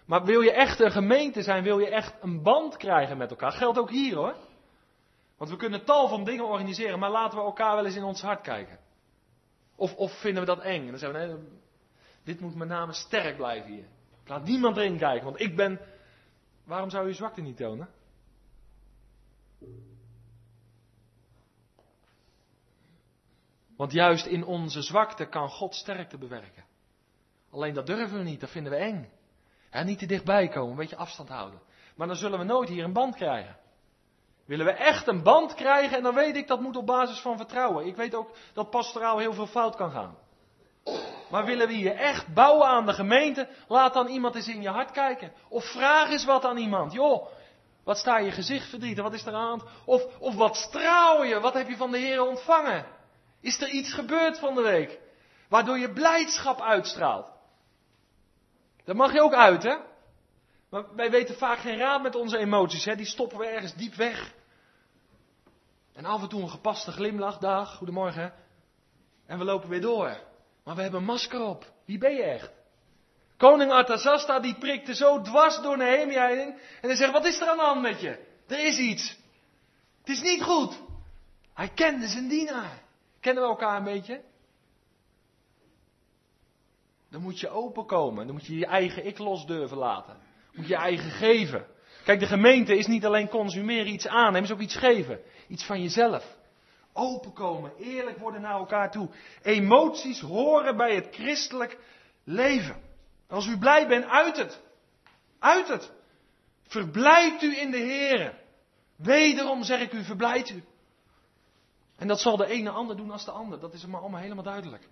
[0.05, 3.51] Maar wil je echt een gemeente zijn, wil je echt een band krijgen met elkaar,
[3.51, 4.36] geldt ook hier hoor.
[5.38, 8.21] Want we kunnen tal van dingen organiseren, maar laten we elkaar wel eens in ons
[8.21, 8.79] hart kijken.
[9.75, 10.81] Of, of vinden we dat eng?
[10.81, 11.47] En dan zeggen we,
[12.23, 13.85] dit moet met name sterk blijven hier.
[14.25, 15.79] laat niemand erin kijken, want ik ben...
[16.63, 17.89] Waarom zou je zwakte niet tonen?
[23.75, 26.63] Want juist in onze zwakte kan God sterkte bewerken.
[27.49, 29.09] Alleen dat durven we niet, dat vinden we eng.
[29.83, 31.61] Niet te dichtbij komen, een beetje afstand houden.
[31.95, 33.57] Maar dan zullen we nooit hier een band krijgen.
[34.45, 37.38] Willen we echt een band krijgen, en dan weet ik dat moet op basis van
[37.38, 37.86] vertrouwen.
[37.86, 40.17] Ik weet ook dat pastoraal heel veel fout kan gaan.
[41.29, 44.69] Maar willen we hier echt bouwen aan de gemeente, laat dan iemand eens in je
[44.69, 45.34] hart kijken.
[45.49, 46.93] Of vraag eens wat aan iemand.
[46.93, 47.27] Joh,
[47.84, 49.62] wat sta je gezicht verdrietig, wat is er aan?
[49.86, 52.86] Of, of wat straal je, wat heb je van de Heer ontvangen?
[53.41, 54.99] Is er iets gebeurd van de week?
[55.49, 57.31] Waardoor je blijdschap uitstraalt.
[58.84, 59.75] Dat mag je ook uit, hè?
[60.75, 62.95] Maar wij weten vaak geen raad met onze emoties, hè?
[62.95, 64.33] Die stoppen we ergens diep weg.
[65.93, 68.33] En af en toe een gepaste glimlach, dag, goedemorgen.
[69.25, 70.17] En we lopen weer door.
[70.63, 71.71] Maar we hebben een masker op.
[71.85, 72.51] Wie ben je echt?
[73.38, 76.53] Koning Artasasta die prikte zo dwars door Nehemia heen.
[76.81, 78.25] En hij zegt, wat is er aan de hand met je?
[78.47, 79.17] Er is iets.
[79.99, 80.81] Het is niet goed.
[81.53, 82.83] Hij kende zijn dienaar.
[83.19, 84.23] Kennen we elkaar een beetje?
[87.09, 88.25] Dan moet je openkomen.
[88.25, 90.33] Dan moet je je eigen ik los durven laten.
[90.56, 91.65] Je eigen geven.
[92.04, 95.20] Kijk, de gemeente is niet alleen consumeren iets aannemen, is ook iets geven.
[95.48, 96.38] Iets van jezelf.
[96.94, 99.10] Openkomen, eerlijk worden naar elkaar toe.
[99.41, 101.78] Emoties horen bij het christelijk
[102.24, 102.82] leven.
[103.28, 104.62] Als u blij bent, uit het.
[105.39, 105.91] Uit het.
[106.68, 108.34] Verblijft u in de Heer.
[108.96, 110.63] Wederom zeg ik u, verblijft u.
[111.98, 113.60] En dat zal de ene ander doen als de ander.
[113.60, 114.89] Dat is maar allemaal helemaal duidelijk.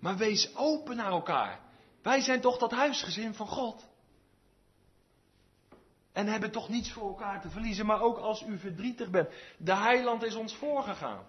[0.00, 1.60] Maar wees open naar elkaar.
[2.02, 3.90] Wij zijn toch dat huisgezin van God.
[6.12, 9.28] En hebben toch niets voor elkaar te verliezen, maar ook als u verdrietig bent.
[9.58, 11.26] De heiland is ons voorgegaan.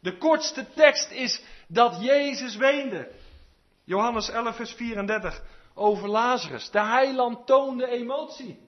[0.00, 3.12] De kortste tekst is dat Jezus weende.
[3.84, 5.42] Johannes 11, vers 34
[5.74, 6.70] over Lazarus.
[6.70, 8.64] De heiland toonde emotie.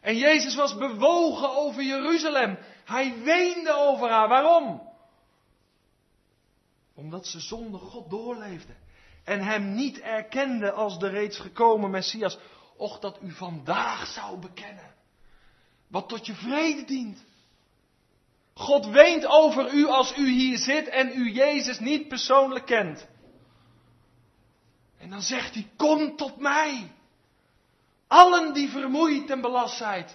[0.00, 2.58] En Jezus was bewogen over Jeruzalem.
[2.84, 4.28] Hij weende over haar.
[4.28, 4.88] Waarom?
[6.94, 8.72] Omdat ze zonder God doorleefde.
[9.24, 12.38] En hem niet erkende als de reeds gekomen Messias.
[12.80, 14.94] Och, dat u vandaag zou bekennen.
[15.86, 17.24] Wat tot je vrede dient.
[18.54, 23.06] God weent over u als u hier zit en u Jezus niet persoonlijk kent.
[24.98, 26.92] En dan zegt hij, kom tot mij.
[28.06, 30.06] Allen die vermoeid en belast zijn.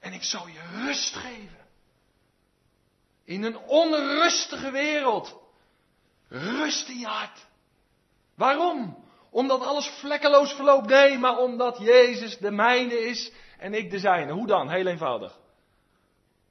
[0.00, 1.66] En ik zal je rust geven.
[3.24, 5.38] In een onrustige wereld.
[6.28, 7.46] Rust in je hart.
[8.34, 9.07] Waarom?
[9.30, 10.86] Omdat alles vlekkeloos verloopt?
[10.86, 14.32] Nee, maar omdat Jezus de mijne is en ik de zijne.
[14.32, 14.70] Hoe dan?
[14.70, 15.38] Heel eenvoudig.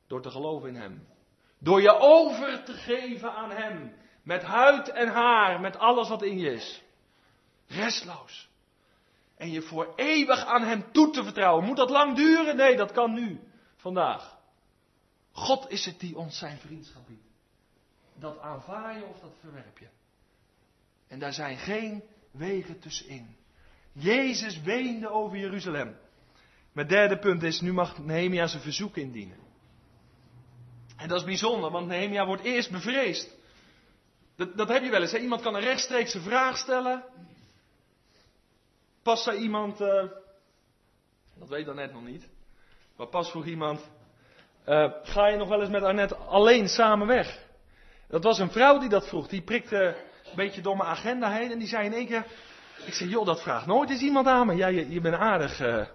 [0.07, 1.07] Door te geloven in Hem.
[1.59, 3.95] Door je over te geven aan Hem.
[4.23, 6.83] Met huid en haar, met alles wat in je is.
[7.67, 8.49] Restloos.
[9.37, 11.65] En je voor eeuwig aan Hem toe te vertrouwen.
[11.65, 12.55] Moet dat lang duren?
[12.55, 13.39] Nee, dat kan nu.
[13.75, 14.37] Vandaag.
[15.31, 17.25] God is het die ons zijn vriendschap biedt.
[18.15, 19.87] Dat aanvaar je of dat verwerp je.
[21.07, 22.03] En daar zijn geen
[22.37, 23.35] wegen tussenin.
[23.91, 25.97] Jezus weende over Jeruzalem.
[26.71, 29.37] Mijn derde punt is, nu mag Nehemia zijn verzoek indienen.
[30.97, 33.35] En dat is bijzonder, want Nehemia wordt eerst bevreesd.
[34.35, 35.11] Dat, dat heb je wel eens.
[35.11, 35.17] Hè?
[35.17, 37.03] Iemand kan een rechtstreekse vraag stellen.
[39.03, 40.03] Pas zei iemand, uh,
[41.39, 42.29] dat weet net nog niet,
[42.95, 43.89] maar pas vroeg iemand,
[44.67, 47.45] uh, ga je nog wel eens met Annette alleen samen weg?
[48.07, 49.27] Dat was een vrouw die dat vroeg.
[49.27, 49.95] Die prikte
[50.29, 52.25] een beetje door mijn agenda heen en die zei in één keer,
[52.85, 54.55] ik zei, joh, dat vraagt nooit eens iemand aan me.
[54.55, 55.59] Ja, je, bent aardig.
[55.59, 55.85] Uh.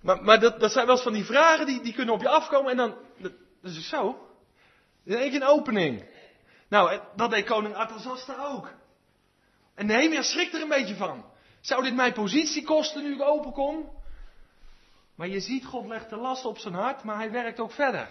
[0.00, 2.28] Maar, maar dat, dat zijn wel eens van die vragen die, die kunnen op je
[2.28, 4.28] afkomen en dan, dat, dat is zo.
[5.04, 6.04] In één keer een opening.
[6.68, 8.70] Nou, dat deed koning Artasasta ook.
[9.74, 11.24] En Nehemia schrikt er een beetje van.
[11.60, 13.96] Zou dit mijn positie kosten nu ik open kom?
[15.14, 18.08] Maar je ziet, God legt de last op zijn hart, maar hij werkt ook verder.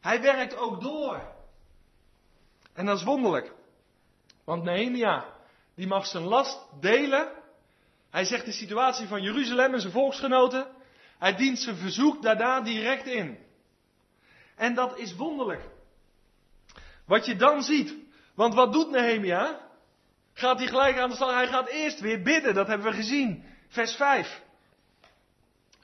[0.00, 1.35] Hij werkt ook door.
[2.76, 3.52] En dat is wonderlijk.
[4.44, 5.24] Want Nehemia,
[5.74, 7.28] die mag zijn last delen.
[8.10, 10.66] Hij zegt de situatie van Jeruzalem en zijn volksgenoten.
[11.18, 13.38] Hij dient zijn verzoek daarna direct in.
[14.54, 15.62] En dat is wonderlijk.
[17.06, 17.94] Wat je dan ziet.
[18.34, 19.60] Want wat doet Nehemia?
[20.32, 21.34] Gaat hij gelijk aan de slag?
[21.34, 22.54] Hij gaat eerst weer bidden.
[22.54, 23.44] Dat hebben we gezien.
[23.68, 24.42] Vers 5.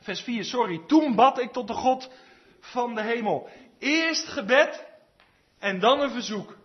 [0.01, 0.83] Vers 4, sorry.
[0.87, 2.11] Toen bad ik tot de God
[2.61, 3.49] van de hemel.
[3.79, 4.85] Eerst gebed
[5.59, 6.61] en dan een verzoek.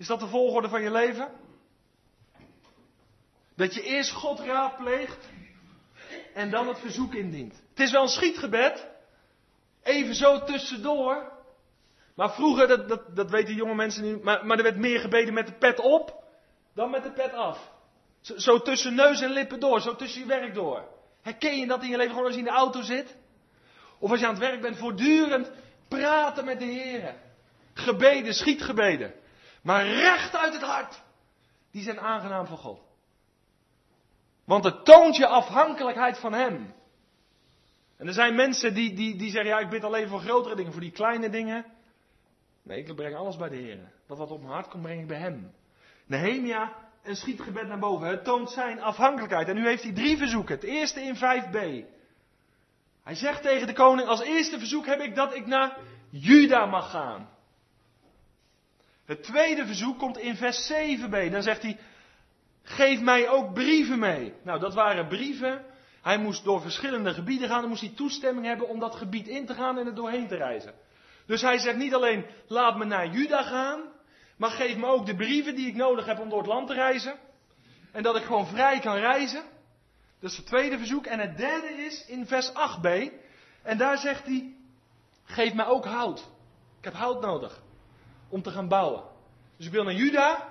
[0.00, 1.28] Is dat de volgorde van je leven?
[3.56, 5.28] Dat je eerst God raadpleegt
[6.34, 7.62] en dan het verzoek indient.
[7.70, 8.86] Het is wel een schietgebed.
[9.82, 11.32] Even zo tussendoor.
[12.14, 15.34] Maar vroeger, dat, dat, dat weten jonge mensen niet, maar, maar er werd meer gebeden
[15.34, 16.24] met de pet op
[16.74, 17.72] dan met de pet af.
[18.20, 20.88] Zo, zo, tussen neus en lippen door, zo tussen je werk door.
[21.22, 23.16] Herken je dat in je leven gewoon als je in de auto zit?
[23.98, 25.50] Of als je aan het werk bent, voortdurend
[25.88, 27.14] praten met de Heer.
[27.74, 29.19] Gebeden, schietgebeden.
[29.62, 31.02] Maar recht uit het hart.
[31.70, 32.80] Die zijn aangenaam voor God.
[34.44, 36.74] Want het toont je afhankelijkheid van Hem.
[37.96, 40.72] En er zijn mensen die, die, die zeggen, ja ik bid alleen voor grotere dingen,
[40.72, 41.64] voor die kleine dingen.
[42.62, 43.92] Nee, ik breng alles bij de Heer.
[44.06, 45.52] Dat wat op mijn hart komt, breng ik bij Hem.
[46.06, 48.08] Nehemia een schietgebed naar boven.
[48.08, 49.48] Het toont zijn afhankelijkheid.
[49.48, 50.54] En nu heeft hij drie verzoeken.
[50.54, 51.86] Het eerste in 5b.
[53.02, 55.78] Hij zegt tegen de koning, als eerste verzoek heb ik dat ik naar
[56.10, 57.28] Juda mag gaan.
[59.10, 61.30] Het tweede verzoek komt in vers 7b.
[61.30, 61.78] Dan zegt hij,
[62.62, 64.34] geef mij ook brieven mee.
[64.42, 65.64] Nou, dat waren brieven.
[66.02, 67.60] Hij moest door verschillende gebieden gaan.
[67.60, 70.36] Dan moest hij toestemming hebben om dat gebied in te gaan en er doorheen te
[70.36, 70.74] reizen.
[71.26, 73.80] Dus hij zegt niet alleen, laat me naar Juda gaan,
[74.36, 76.74] maar geef me ook de brieven die ik nodig heb om door het land te
[76.74, 77.18] reizen.
[77.92, 79.42] En dat ik gewoon vrij kan reizen.
[80.20, 81.06] Dat is het tweede verzoek.
[81.06, 82.88] En het derde is in vers 8b.
[83.62, 84.54] En daar zegt hij,
[85.24, 86.28] geef mij ook hout.
[86.78, 87.68] Ik heb hout nodig
[88.30, 89.02] om te gaan bouwen.
[89.56, 90.48] Dus ik wil naar Juda.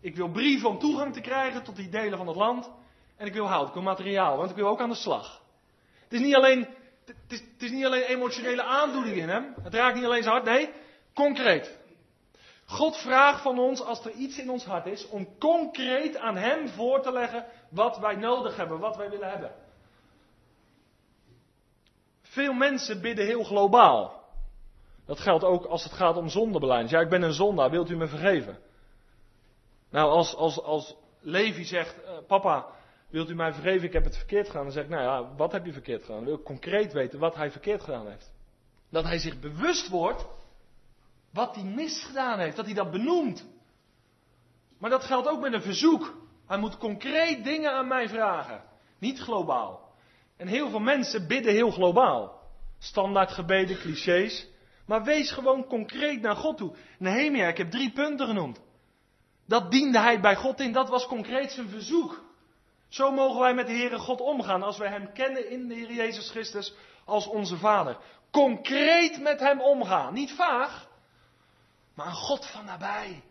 [0.00, 2.70] Ik wil brieven om toegang te krijgen tot die delen van het land.
[3.16, 5.42] En ik wil hout, ik wil materiaal, want ik wil ook aan de slag.
[6.02, 6.68] Het is niet alleen,
[7.04, 9.54] het is, het is niet alleen emotionele aandoening in hem.
[9.62, 10.70] Het raakt niet alleen zijn hart, nee,
[11.14, 11.78] concreet.
[12.66, 16.68] God vraagt van ons, als er iets in ons hart is, om concreet aan Hem
[16.68, 19.54] voor te leggen wat wij nodig hebben, wat wij willen hebben.
[22.22, 24.19] Veel mensen bidden heel globaal.
[25.10, 26.90] Dat geldt ook als het gaat om zondebeleid.
[26.90, 28.58] Ja, ik ben een zondaar, wilt u me vergeven?
[29.90, 32.66] Nou, als, als, als Levi zegt, uh, papa,
[33.08, 34.62] wilt u mij vergeven, ik heb het verkeerd gedaan.
[34.62, 36.16] Dan zeg ik, nou ja, wat heb je verkeerd gedaan?
[36.16, 38.32] Dan wil ik concreet weten wat hij verkeerd gedaan heeft.
[38.90, 40.26] Dat hij zich bewust wordt
[41.30, 43.46] wat hij misgedaan heeft, dat hij dat benoemt.
[44.78, 46.16] Maar dat geldt ook met een verzoek.
[46.46, 48.62] Hij moet concreet dingen aan mij vragen,
[48.98, 49.92] niet globaal.
[50.36, 52.40] En heel veel mensen bidden heel globaal.
[52.78, 54.49] Standaard gebeden, clichés.
[54.90, 56.74] Maar wees gewoon concreet naar God toe.
[56.98, 58.60] Nehemia, ik heb drie punten genoemd.
[59.46, 62.22] Dat diende hij bij God in, dat was concreet zijn verzoek.
[62.88, 65.92] Zo mogen wij met de Heere God omgaan als wij Hem kennen in de Heer
[65.92, 66.74] Jezus Christus
[67.04, 67.96] als onze Vader.
[68.30, 70.88] Concreet met Hem omgaan, niet vaag,
[71.94, 73.22] maar een God van nabij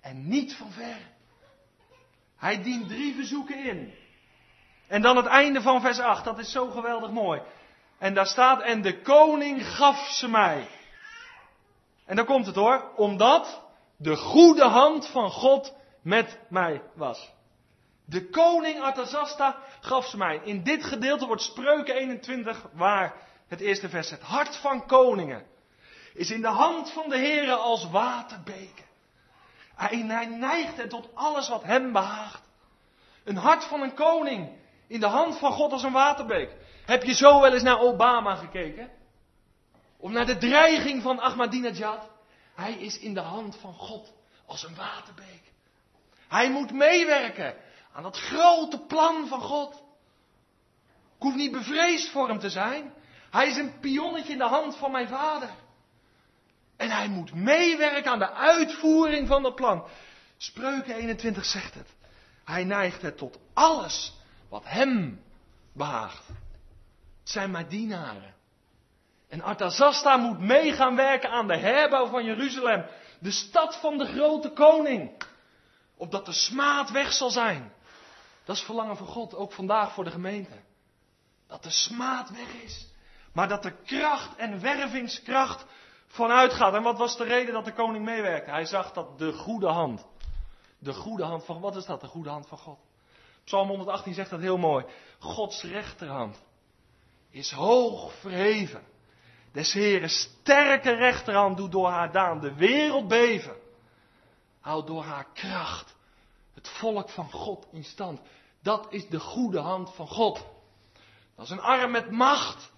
[0.00, 0.98] en niet van ver.
[2.36, 3.94] Hij dient drie verzoeken in.
[4.86, 7.42] En dan het einde van vers 8, dat is zo geweldig mooi.
[7.98, 10.68] En daar staat, en de koning gaf ze mij.
[12.08, 13.62] En dan komt het hoor, omdat
[13.96, 17.32] de goede hand van God met mij was.
[18.04, 20.40] De koning Artazasta gaf ze mij.
[20.44, 23.14] In dit gedeelte wordt Spreuken 21 waar
[23.48, 25.46] het eerste vers Het hart van koningen
[26.14, 28.84] is in de hand van de Heere als waterbeken.
[29.74, 32.42] Hij, neigt het tot alles wat hem behaagt.
[33.24, 34.50] Een hart van een koning
[34.86, 36.56] in de hand van God als een waterbeek.
[36.86, 38.90] Heb je zo wel eens naar Obama gekeken?
[39.98, 42.08] Of naar de dreiging van Ahmadinejad?
[42.54, 44.12] Hij is in de hand van God
[44.46, 45.42] als een waterbeek.
[46.28, 47.56] Hij moet meewerken
[47.92, 49.74] aan dat grote plan van God.
[51.16, 52.92] Ik hoef niet bevreesd voor hem te zijn.
[53.30, 55.50] Hij is een pionnetje in de hand van mijn vader.
[56.76, 59.86] En hij moet meewerken aan de uitvoering van dat plan.
[60.36, 61.88] Spreuken 21 zegt het.
[62.44, 64.14] Hij neigt het tot alles
[64.48, 65.22] wat hem
[65.72, 66.26] behaagt.
[66.26, 66.36] Het
[67.30, 68.34] zijn maar dienaren.
[69.28, 72.86] En Artazasta moet mee gaan werken aan de herbouw van Jeruzalem.
[73.20, 75.22] De stad van de grote koning.
[75.96, 77.72] Opdat de smaad weg zal zijn.
[78.44, 80.54] Dat is verlangen van God, ook vandaag voor de gemeente.
[81.46, 82.88] Dat de smaad weg is.
[83.32, 85.64] Maar dat de kracht en wervingskracht
[86.06, 86.74] vanuit gaat.
[86.74, 88.50] En wat was de reden dat de koning meewerkte?
[88.50, 90.06] Hij zag dat de goede hand.
[90.78, 92.00] De goede hand van, wat is dat?
[92.00, 92.78] De goede hand van God.
[93.44, 94.84] Psalm 118 zegt dat heel mooi.
[95.18, 96.42] Gods rechterhand
[97.30, 98.82] is hoog verheven.
[99.52, 103.56] Des Heren sterke rechterhand doet door haar daan de wereld beven.
[104.60, 105.96] Houdt door haar kracht
[106.54, 108.20] het volk van God in stand.
[108.62, 110.46] Dat is de goede hand van God.
[111.36, 112.72] Dat is een arm met macht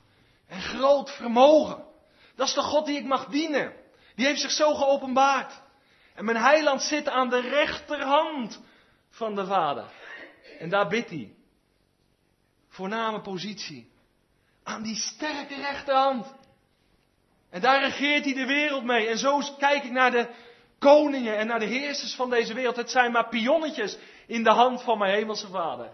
[0.46, 1.84] en groot vermogen.
[2.34, 3.74] Dat is de God die ik mag dienen.
[4.14, 5.62] Die heeft zich zo geopenbaard.
[6.14, 8.60] En mijn heiland zit aan de rechterhand
[9.10, 9.90] van de Vader.
[10.58, 11.34] En daar bidt hij.
[12.68, 13.90] Voorname positie.
[14.62, 16.34] Aan die sterke rechterhand.
[17.50, 19.08] En daar regeert hij de wereld mee.
[19.08, 20.28] En zo kijk ik naar de
[20.78, 22.76] koningen en naar de heersers van deze wereld.
[22.76, 25.90] Het zijn maar pionnetjes in de hand van mijn hemelse vader.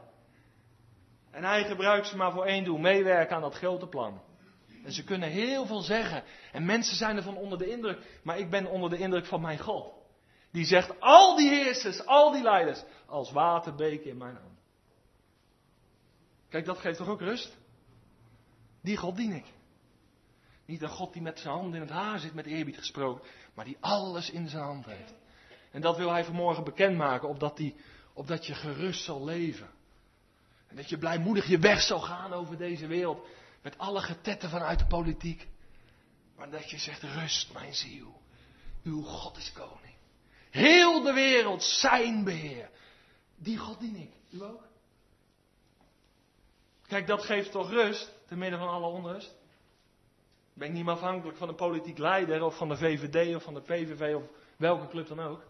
[1.30, 2.78] En hij gebruikt ze maar voor één doel.
[2.78, 4.20] Meewerken aan dat grote plan.
[4.84, 6.22] En ze kunnen heel veel zeggen.
[6.52, 8.20] En mensen zijn ervan onder de indruk.
[8.22, 9.92] Maar ik ben onder de indruk van mijn God.
[10.52, 14.58] Die zegt al die heersers, al die leiders, als waterbeken in mijn hand.
[16.48, 17.56] Kijk, dat geeft toch ook rust?
[18.82, 19.44] Die God dien ik.
[20.66, 23.64] Niet een God die met zijn hand in het haar zit, met eerbied gesproken, maar
[23.64, 25.14] die alles in zijn hand heeft.
[25.70, 27.74] En dat wil hij vanmorgen bekendmaken, opdat, die,
[28.12, 29.70] opdat je gerust zal leven.
[30.66, 33.26] En dat je blijmoedig je weg zal gaan over deze wereld,
[33.62, 35.48] met alle getetten vanuit de politiek.
[36.36, 38.20] Maar dat je zegt, rust mijn ziel,
[38.82, 39.94] uw God is koning.
[40.50, 42.70] Heel de wereld zijn beheer.
[43.36, 44.10] Die God dien ik.
[44.30, 44.64] U ook?
[46.86, 49.35] Kijk, dat geeft toch rust, te midden van alle onrust?
[50.56, 53.60] Ben niet meer afhankelijk van een politiek leider of van de VVD of van de
[53.60, 54.22] PVV of
[54.56, 55.42] welke club dan ook.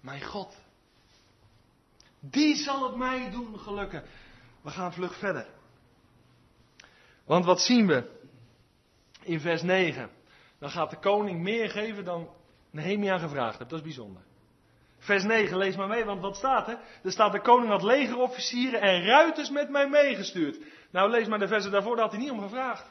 [0.00, 0.56] Mijn God.
[2.20, 4.04] Die zal het mij doen gelukken.
[4.60, 5.46] We gaan vlug verder.
[7.24, 8.10] Want wat zien we
[9.22, 10.10] in vers 9?
[10.60, 12.28] dan gaat de koning meer geven dan
[12.70, 13.70] Nehemia gevraagd heeft.
[13.70, 14.22] Dat is bijzonder.
[14.98, 16.78] Vers 9, lees maar mee, want wat staat er?
[17.02, 20.58] Er staat de koning had legerofficieren en ruiters met mij meegestuurd.
[20.90, 22.90] Nou, lees maar de versen daarvoor, daar had hij niet om gevraagd.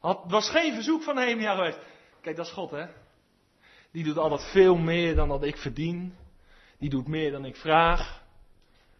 [0.00, 1.78] Het was geen verzoek van Nehemia geweest.
[2.20, 2.86] Kijk, dat is God, hè?
[3.90, 6.16] Die doet altijd veel meer dan dat ik verdien.
[6.78, 8.22] Die doet meer dan ik vraag.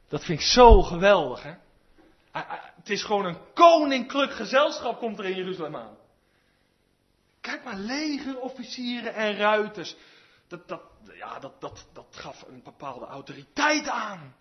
[0.08, 1.54] Dat vind ik zo geweldig, hè?
[2.76, 5.96] Het is gewoon een koninklijk gezelschap komt er in Jeruzalem aan.
[7.40, 9.96] Kijk maar, legerofficieren en ruiters.
[10.48, 10.82] Dat, dat,
[11.14, 14.34] ja, dat, dat, dat gaf een bepaalde autoriteit aan.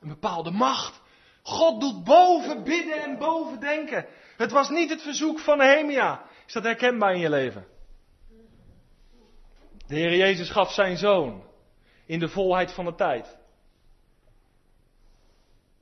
[0.00, 1.00] Een bepaalde macht.
[1.46, 4.06] God doet boven bidden en boven denken.
[4.36, 6.24] Het was niet het verzoek van Nehemia.
[6.46, 7.66] Is dat herkenbaar in je leven?
[9.86, 11.42] De Heer Jezus gaf zijn zoon
[12.06, 13.38] in de volheid van de tijd.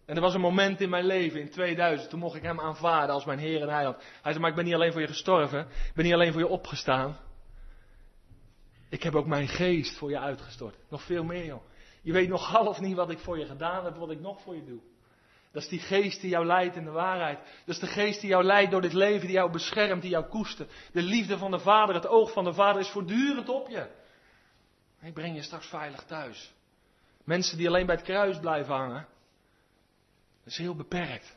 [0.07, 3.15] En er was een moment in mijn leven, in 2000, toen mocht ik hem aanvaarden
[3.15, 3.97] als mijn Heer en Heiland.
[3.97, 6.41] Hij zei, maar ik ben niet alleen voor je gestorven, ik ben niet alleen voor
[6.41, 7.17] je opgestaan.
[8.89, 10.77] Ik heb ook mijn geest voor je uitgestort.
[10.89, 11.63] Nog veel meer, joh.
[12.03, 14.55] Je weet nog half niet wat ik voor je gedaan heb, wat ik nog voor
[14.55, 14.81] je doe.
[15.55, 17.39] Dat is die geest die jou leidt in de waarheid.
[17.39, 20.25] Dat is de geest die jou leidt door dit leven, die jou beschermt, die jou
[20.25, 20.73] koestert.
[20.93, 23.87] De liefde van de Vader, het oog van de Vader is voortdurend op je.
[25.03, 26.53] Ik breng je straks veilig thuis.
[27.25, 29.07] Mensen die alleen bij het kruis blijven hangen,
[30.43, 31.37] dat is heel beperkt.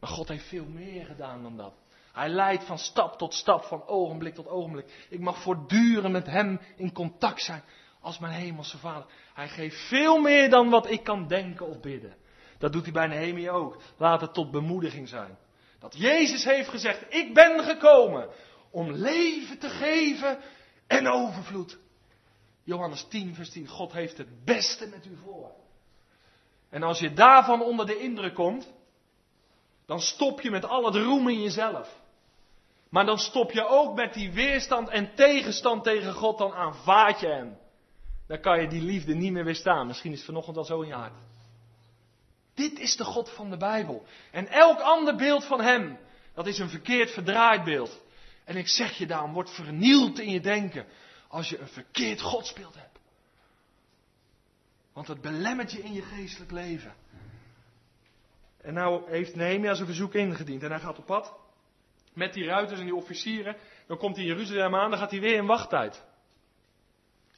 [0.00, 1.74] Maar God heeft veel meer gedaan dan dat.
[2.12, 5.06] Hij leidt van stap tot stap, van ogenblik tot ogenblik.
[5.08, 7.62] Ik mag voortdurend met Hem in contact zijn
[8.00, 9.06] als mijn hemelse Vader.
[9.34, 12.14] Hij geeft veel meer dan wat ik kan denken of bidden.
[12.60, 13.76] Dat doet hij bij Nehemia ook.
[13.96, 15.38] Laat het tot bemoediging zijn.
[15.78, 18.28] Dat Jezus heeft gezegd, ik ben gekomen
[18.70, 20.38] om leven te geven
[20.86, 21.78] en overvloed.
[22.64, 23.66] Johannes 10, vers 10.
[23.66, 25.50] God heeft het beste met u voor.
[26.70, 28.72] En als je daarvan onder de indruk komt,
[29.86, 32.00] dan stop je met al het roem in jezelf.
[32.88, 37.26] Maar dan stop je ook met die weerstand en tegenstand tegen God, dan aanvaard je
[37.26, 37.58] hem.
[38.26, 39.86] Dan kan je die liefde niet meer weerstaan.
[39.86, 41.29] Misschien is het vanochtend al zo in je hart.
[42.60, 44.04] Dit is de God van de Bijbel.
[44.30, 45.98] En elk ander beeld van Hem,
[46.34, 48.00] dat is een verkeerd verdraaid beeld.
[48.44, 50.86] En ik zeg je daarom, word vernield in je denken
[51.28, 52.98] als je een verkeerd godsbeeld hebt.
[54.92, 56.94] Want het belemmert je in je geestelijk leven.
[58.60, 61.34] En nou heeft Nehemia zijn verzoek ingediend en hij gaat op pad
[62.12, 63.56] met die ruiters en die officieren.
[63.86, 66.04] Dan komt hij in Jeruzalem aan, dan gaat hij weer in wachttijd.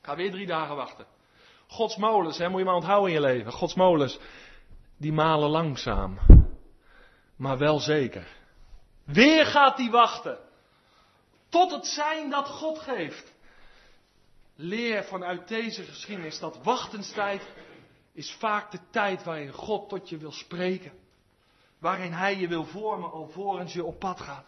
[0.00, 1.06] Ga weer drie dagen wachten.
[1.66, 3.52] Gods molens, hè, moet je maar onthouden in je leven.
[3.52, 4.18] Gods molens,
[5.02, 6.18] die malen langzaam.
[7.36, 8.26] Maar wel zeker.
[9.04, 10.38] Weer gaat hij wachten.
[11.48, 13.32] Tot het zijn dat God geeft.
[14.54, 17.42] Leer vanuit deze geschiedenis dat wachtenstijd
[18.12, 20.92] is vaak de tijd waarin God tot je wil spreken.
[21.78, 24.46] Waarin Hij je wil vormen alvorens je op pad gaat.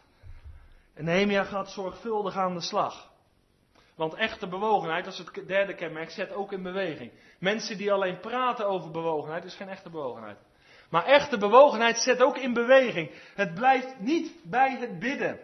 [0.95, 3.13] En Nehemia gaat zorgvuldig aan de slag.
[3.95, 7.13] Want echte bewogenheid, dat is het derde kenmerk, zet ook in beweging.
[7.39, 10.39] Mensen die alleen praten over bewogenheid, is geen echte bewogenheid.
[10.91, 13.11] Maar echte bewogenheid zet ook in beweging.
[13.35, 15.41] Het blijft niet bij het bidden.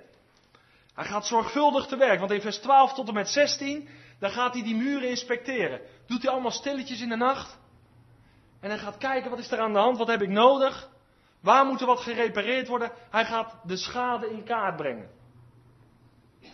[0.94, 3.88] Hij gaat zorgvuldig te werk, want in vers 12 tot en met 16,
[4.18, 5.80] dan gaat hij die muren inspecteren.
[6.06, 7.58] Doet hij allemaal stilletjes in de nacht.
[8.60, 10.88] En hij gaat kijken, wat is er aan de hand, wat heb ik nodig?
[11.40, 12.92] Waar moet er wat gerepareerd worden?
[13.10, 15.10] Hij gaat de schade in kaart brengen.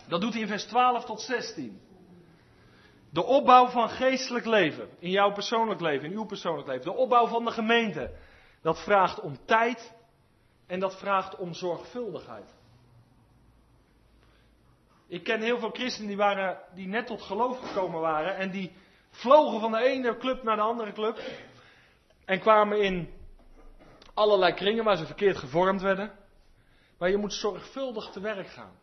[0.09, 1.81] Dat doet hij in vers 12 tot 16.
[3.11, 6.85] De opbouw van geestelijk leven, in jouw persoonlijk leven, in uw persoonlijk leven.
[6.85, 8.15] De opbouw van de gemeente.
[8.63, 9.95] Dat vraagt om tijd
[10.67, 12.55] en dat vraagt om zorgvuldigheid.
[15.09, 18.73] Ik ken heel veel christenen die, waren, die net tot geloof gekomen waren en die
[19.11, 21.21] vlogen van de ene club naar de andere club
[22.25, 23.15] en kwamen in
[24.15, 26.13] allerlei kringen waar ze verkeerd gevormd werden.
[26.99, 28.79] Maar je moet zorgvuldig te werk gaan.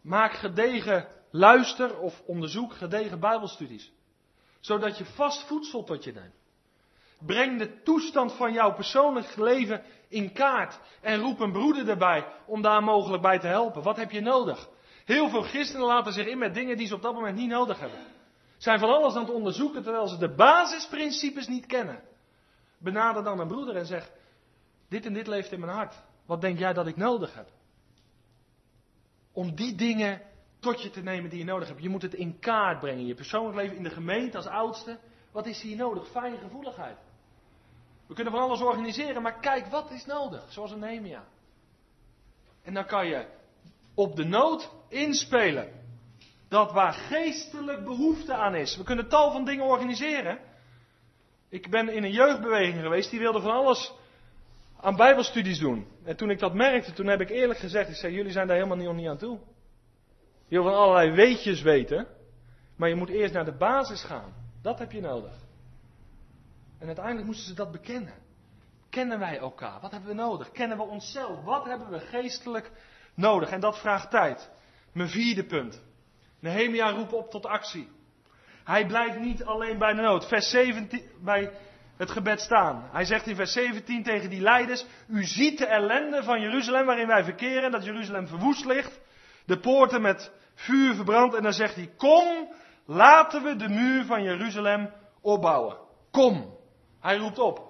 [0.00, 3.92] Maak gedegen luister of onderzoek gedegen Bijbelstudies.
[4.60, 6.38] Zodat je vast voedsel tot je neemt.
[7.26, 10.80] Breng de toestand van jouw persoonlijk leven in kaart.
[11.00, 13.82] En roep een broeder erbij om daar mogelijk bij te helpen.
[13.82, 14.68] Wat heb je nodig?
[15.04, 17.80] Heel veel christenen laten zich in met dingen die ze op dat moment niet nodig
[17.80, 17.98] hebben.
[18.56, 22.02] Zijn van alles aan het onderzoeken terwijl ze de basisprincipes niet kennen.
[22.78, 24.10] Benader dan een broeder en zeg:
[24.88, 25.94] Dit en dit leeft in mijn hart.
[26.26, 27.48] Wat denk jij dat ik nodig heb?
[29.32, 30.22] Om die dingen
[30.60, 31.82] tot je te nemen die je nodig hebt.
[31.82, 33.06] Je moet het in kaart brengen.
[33.06, 34.98] Je persoonlijk leven in de gemeente als oudste.
[35.32, 36.08] Wat is hier nodig?
[36.08, 36.96] Fijne gevoeligheid.
[38.06, 40.44] We kunnen van alles organiseren, maar kijk wat is nodig.
[40.48, 41.24] Zoals een Nehemia.
[42.62, 43.26] En dan kan je
[43.94, 45.72] op de nood inspelen.
[46.48, 48.76] Dat waar geestelijk behoefte aan is.
[48.76, 50.38] We kunnen tal van dingen organiseren.
[51.48, 53.94] Ik ben in een jeugdbeweging geweest, die wilde van alles
[54.80, 55.86] aan bijbelstudies doen.
[56.04, 58.56] En toen ik dat merkte, toen heb ik eerlijk gezegd, ik zei, jullie zijn daar
[58.56, 59.38] helemaal niet, niet aan toe.
[60.50, 62.06] Je wil van allerlei weetjes weten.
[62.76, 64.32] Maar je moet eerst naar de basis gaan.
[64.62, 65.32] Dat heb je nodig.
[66.78, 68.14] En uiteindelijk moesten ze dat bekennen.
[68.88, 69.80] Kennen wij elkaar?
[69.80, 70.50] Wat hebben we nodig?
[70.50, 71.44] Kennen we onszelf?
[71.44, 72.70] Wat hebben we geestelijk
[73.14, 73.50] nodig?
[73.50, 74.50] En dat vraagt tijd.
[74.92, 75.82] Mijn vierde punt.
[76.38, 77.88] Nehemia roept op tot actie.
[78.64, 80.28] Hij blijft niet alleen bij de nood.
[80.28, 81.52] Vers 17, bij
[81.96, 82.88] het gebed staan.
[82.92, 87.06] Hij zegt in vers 17 tegen die leiders: U ziet de ellende van Jeruzalem waarin
[87.06, 89.00] wij verkeren, dat Jeruzalem verwoest ligt.
[89.50, 91.34] De poorten met vuur verbrand.
[91.34, 92.52] En dan zegt hij: Kom,
[92.84, 95.76] laten we de muur van Jeruzalem opbouwen.
[96.10, 96.58] Kom.
[97.00, 97.68] Hij roept op.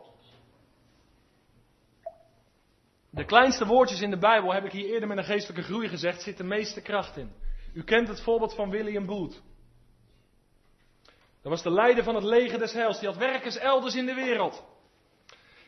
[3.10, 6.22] De kleinste woordjes in de Bijbel, heb ik hier eerder met een geestelijke groei gezegd,
[6.22, 7.32] zit de meeste kracht in.
[7.74, 9.42] U kent het voorbeeld van William Booth.
[11.42, 12.98] Dat was de leider van het leger des heils.
[12.98, 14.64] Die had werkers elders in de wereld.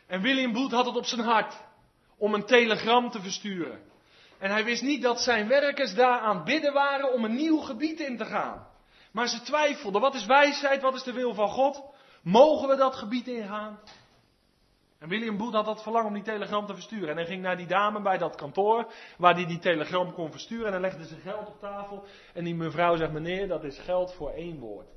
[0.07, 1.55] En William Booth had het op zijn hart
[2.17, 3.92] om een telegram te versturen.
[4.43, 8.01] En hij wist niet dat zijn werkers daar aan bidden waren om een nieuw gebied
[8.01, 8.67] in te gaan.
[9.13, 10.01] Maar ze twijfelden.
[10.01, 10.83] Wat is wijsheid?
[10.83, 11.83] Wat is de wil van God?
[12.23, 13.81] Mogen we dat gebied ingaan?
[14.99, 17.09] En William Booth had dat verlangen om die telegram te versturen.
[17.09, 20.67] En hij ging naar die dame bij dat kantoor waar hij die telegram kon versturen.
[20.67, 22.05] En dan legde ze geld op tafel.
[22.35, 24.89] En die mevrouw zegt: Meneer, dat is geld voor één woord.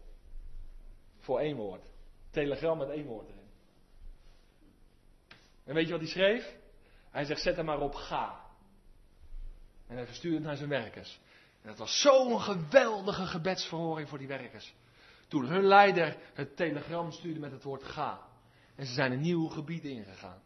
[1.20, 1.84] Voor één woord.
[2.32, 3.50] Telegram met één woord erin.
[5.66, 6.56] En weet je wat hij schreef?
[7.12, 8.45] Hij zegt: Zet hem maar op ga.
[9.88, 11.20] En hij verstuurde het naar zijn werkers.
[11.62, 14.74] En het was zo'n geweldige gebedsverhoring voor die werkers.
[15.28, 18.20] Toen hun leider het telegram stuurde met het woord ga.
[18.76, 20.42] En ze zijn een nieuw gebied ingegaan.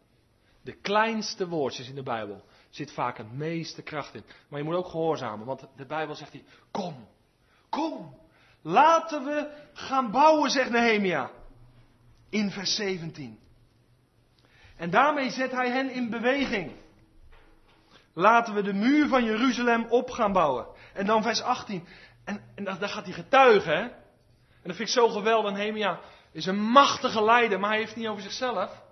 [0.61, 4.23] De kleinste woordjes in de Bijbel zit vaak het meeste kracht in.
[4.47, 7.07] Maar je moet ook gehoorzamen, want de Bijbel zegt hier: Kom,
[7.69, 8.17] kom,
[8.61, 11.31] laten we gaan bouwen, zegt Nehemia.
[12.29, 13.39] In vers 17.
[14.75, 16.71] En daarmee zet hij hen in beweging.
[18.19, 20.67] Laten we de muur van Jeruzalem op gaan bouwen.
[20.93, 21.87] En dan vers 18.
[22.25, 23.81] En, en daar gaat hij getuigen, hè?
[23.81, 25.51] En dat vind ik zo geweldig.
[25.51, 25.99] Nehemia
[26.31, 28.83] is een machtige leider, maar hij heeft het niet over zichzelf.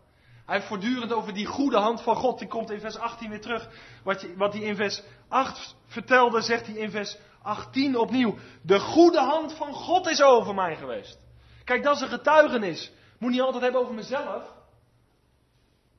[0.45, 2.39] Hij heeft voortdurend over die goede hand van God.
[2.39, 3.69] Die komt in vers 18 weer terug.
[4.03, 8.36] Wat, wat hij in vers 8 vertelde, zegt hij in vers 18 opnieuw.
[8.61, 11.17] De goede hand van God is over mij geweest.
[11.63, 12.91] Kijk, dat is een getuigenis.
[13.19, 14.43] Moet niet altijd hebben over mezelf.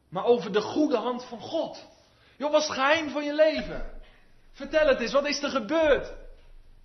[0.08, 1.96] Maar over de goede hand van God.
[2.38, 4.00] Joh, wat is het geheim van je leven?
[4.52, 6.12] Vertel het eens, wat is er gebeurd?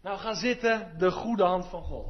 [0.02, 2.08] Nou, ga zitten, de goede hand van God.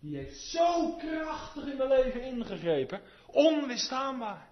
[0.00, 3.00] Die heeft zo krachtig in mijn leven ingegrepen.
[3.26, 4.48] Onweerstaanbaar.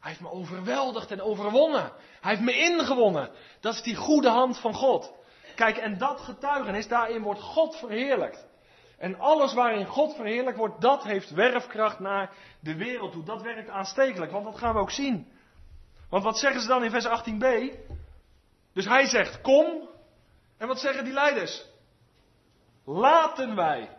[0.00, 1.92] Hij heeft me overweldigd en overwonnen.
[2.20, 3.30] Hij heeft me ingewonnen.
[3.60, 5.12] Dat is die goede hand van God.
[5.54, 8.46] Kijk, en dat getuigenis, daarin wordt God verheerlijkt.
[8.98, 13.24] En alles waarin God verheerlijkt wordt, dat heeft werfkracht naar de wereld toe.
[13.24, 15.32] Dat werkt aanstekelijk, want dat gaan we ook zien.
[16.08, 17.76] Want wat zeggen ze dan in vers 18b?
[18.72, 19.88] Dus hij zegt, kom.
[20.56, 21.66] En wat zeggen die leiders?
[22.84, 23.96] Laten wij.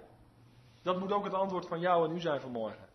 [0.84, 2.88] Dat moet ook het antwoord van jou en u zijn vanmorgen.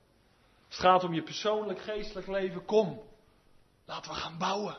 [0.69, 3.03] Het gaat om je persoonlijk geestelijk leven, kom.
[3.85, 4.79] Laten we gaan bouwen.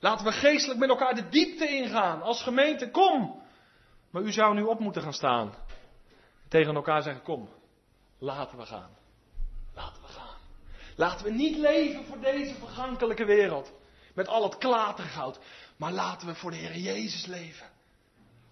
[0.00, 2.22] Laten we geestelijk met elkaar de diepte ingaan.
[2.22, 3.42] Als gemeente, kom.
[4.10, 5.54] Maar u zou nu op moeten gaan staan.
[6.48, 7.48] Tegen elkaar zeggen, kom.
[8.18, 8.90] Laten we gaan.
[10.96, 13.72] Laten we niet leven voor deze vergankelijke wereld.
[14.14, 15.38] Met al het klatergoud.
[15.76, 17.66] Maar laten we voor de Heer Jezus leven.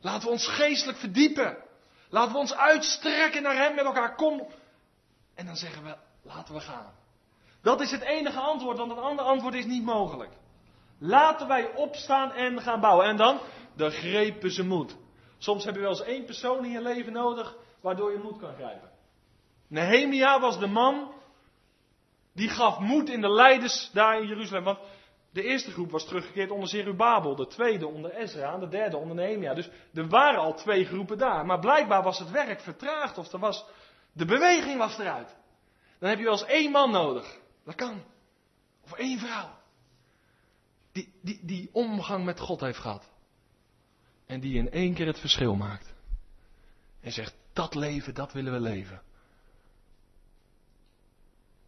[0.01, 1.57] Laten we ons geestelijk verdiepen.
[2.09, 4.15] Laten we ons uitstrekken naar Hem met elkaar.
[4.15, 4.47] Kom.
[5.35, 6.93] En dan zeggen we, laten we gaan.
[7.63, 10.33] Dat is het enige antwoord, want het andere antwoord is niet mogelijk.
[10.99, 13.07] Laten wij opstaan en gaan bouwen.
[13.07, 13.41] En dan,
[13.77, 14.97] de grepen ze moed.
[15.39, 18.55] Soms heb je wel eens één persoon in je leven nodig waardoor je moed kan
[18.55, 18.91] grijpen.
[19.67, 21.13] Nehemia was de man
[22.35, 24.65] die gaf moed in de leiders daar in Jeruzalem.
[24.65, 24.79] Want
[25.31, 29.17] de eerste groep was teruggekeerd onder Zerubabel, de tweede onder Ezra en de derde onder
[29.17, 29.55] Nehemia.
[29.55, 31.47] Dus er waren al twee groepen daar.
[31.47, 33.65] Maar blijkbaar was het werk vertraagd of er was,
[34.13, 35.37] de beweging was eruit.
[35.99, 37.39] Dan heb je wel eens één man nodig.
[37.65, 38.03] Dat kan.
[38.85, 39.51] Of één vrouw.
[40.93, 43.11] Die, die, die omgang met God heeft gehad.
[44.27, 45.95] En die in één keer het verschil maakt.
[47.01, 49.03] En zegt, dat leven, dat willen we leven.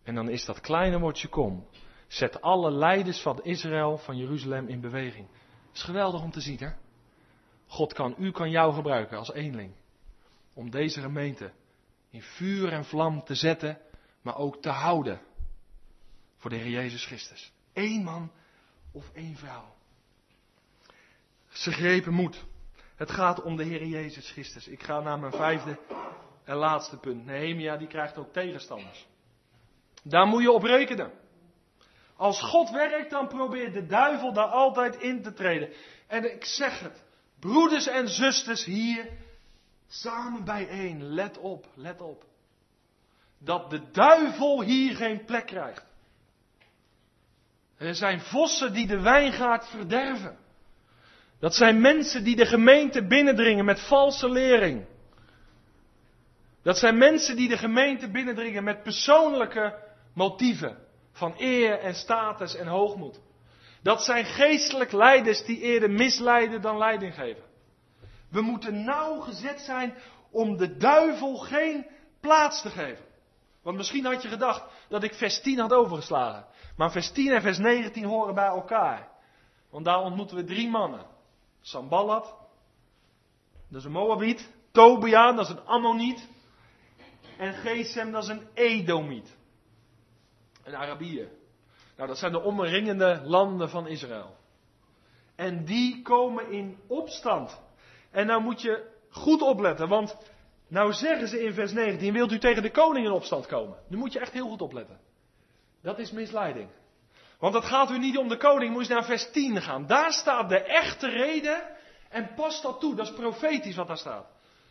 [0.06, 1.66] En dan is dat kleine woordje kom.
[2.06, 5.28] Zet alle leiders van Israël, van Jeruzalem in beweging.
[5.66, 6.70] Dat is geweldig om te zien, hè?
[7.66, 9.74] God kan u, kan jou gebruiken als eenling.
[10.54, 11.52] Om deze gemeente
[12.10, 13.78] in vuur en vlam te zetten,
[14.22, 15.20] maar ook te houden.
[16.36, 17.52] Voor de Heer Jezus Christus.
[17.72, 18.32] Eén man
[18.92, 19.74] of één vrouw.
[21.48, 22.44] Ze grepen moed.
[22.94, 24.68] Het gaat om de Heer Jezus Christus.
[24.68, 25.78] Ik ga naar mijn vijfde
[26.44, 27.24] en laatste punt.
[27.24, 29.06] Nehemia die krijgt ook tegenstanders.
[30.08, 31.10] Daar moet je op rekenen.
[32.16, 35.68] Als God werkt, dan probeert de duivel daar altijd in te treden.
[36.06, 37.04] En ik zeg het,
[37.40, 39.08] Broeders en zusters hier,
[39.88, 42.24] samen bijeen, let op, let op.
[43.38, 45.84] Dat de duivel hier geen plek krijgt.
[47.76, 50.38] Er zijn vossen die de wijngaard verderven.
[51.38, 54.86] Dat zijn mensen die de gemeente binnendringen met valse lering.
[56.62, 59.85] Dat zijn mensen die de gemeente binnendringen met persoonlijke
[60.16, 60.78] motieven
[61.12, 63.20] van eer en status en hoogmoed.
[63.82, 67.42] Dat zijn geestelijk leiders die eerder misleiden dan leiding geven.
[68.30, 69.94] We moeten nauwgezet zijn
[70.30, 71.86] om de duivel geen
[72.20, 73.04] plaats te geven.
[73.62, 76.46] Want misschien had je gedacht dat ik vers 10 had overgeslagen.
[76.76, 79.08] Maar vers 10 en vers 19 horen bij elkaar.
[79.70, 81.06] Want daar ontmoeten we drie mannen.
[81.60, 82.34] Sambalat,
[83.68, 84.50] dat is een Moabiet.
[84.72, 86.28] Tobia, dat is een Ammoniet.
[87.38, 89.36] En Gesem, dat is een Edomiet.
[90.66, 91.28] Een Arabier.
[91.96, 94.36] Nou, dat zijn de omringende landen van Israël.
[95.36, 97.60] En die komen in opstand.
[98.10, 100.16] En nou moet je goed opletten, want
[100.68, 103.78] nou zeggen ze in vers 19, wilt u tegen de koning in opstand komen?
[103.88, 105.00] Nu moet je echt heel goed opletten.
[105.82, 106.68] Dat is misleiding.
[107.38, 109.86] Want het gaat u niet om de koning, moet je naar vers 10 gaan.
[109.86, 111.62] Daar staat de echte reden
[112.08, 112.94] en pas dat toe.
[112.94, 114.26] Dat is profetisch wat daar staat.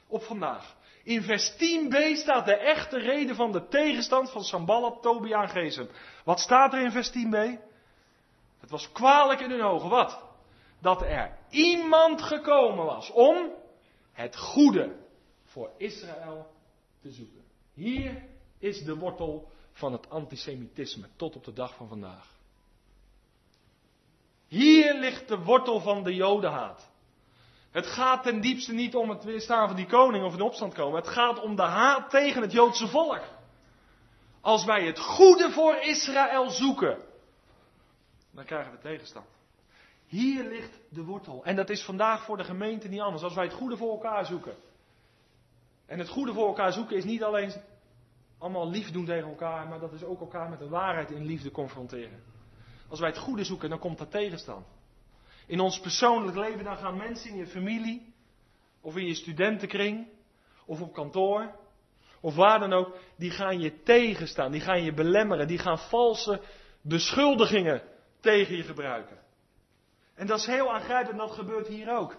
[0.07, 0.75] Op vandaag.
[1.05, 5.89] In vers 10b staat de echte reden van de tegenstand van Sambalat, Tobia en.
[6.23, 7.37] Wat staat er in vers 10b?
[8.59, 9.89] Het was kwalijk in hun ogen.
[9.89, 10.23] Wat?
[10.81, 13.51] Dat er iemand gekomen was om
[14.11, 14.95] het goede
[15.43, 16.47] voor Israël
[17.01, 17.43] te zoeken.
[17.73, 18.23] Hier
[18.59, 22.35] is de wortel van het antisemitisme tot op de dag van vandaag.
[24.47, 26.91] Hier ligt de wortel van de jodenhaat.
[27.75, 30.99] Het gaat ten diepste niet om het weerstaan van die koning of in opstand komen.
[30.99, 33.21] Het gaat om de haat tegen het Joodse volk.
[34.41, 36.97] Als wij het goede voor Israël zoeken,
[38.31, 39.25] dan krijgen we tegenstand.
[40.07, 41.43] Hier ligt de wortel.
[41.43, 43.23] En dat is vandaag voor de gemeente niet anders.
[43.23, 44.55] Als wij het goede voor elkaar zoeken.
[45.85, 47.53] En het goede voor elkaar zoeken is niet alleen
[48.37, 51.51] allemaal lief doen tegen elkaar, maar dat is ook elkaar met de waarheid in liefde
[51.51, 52.23] confronteren.
[52.89, 54.65] Als wij het goede zoeken, dan komt dat tegenstand.
[55.45, 58.13] In ons persoonlijk leven, dan gaan mensen in je familie,
[58.81, 60.07] of in je studentenkring,
[60.65, 61.55] of op kantoor,
[62.19, 66.41] of waar dan ook, die gaan je tegenstaan, die gaan je belemmeren, die gaan valse
[66.81, 67.81] beschuldigingen
[68.19, 69.17] tegen je gebruiken.
[70.15, 72.17] En dat is heel aangrijpend, dat gebeurt hier ook.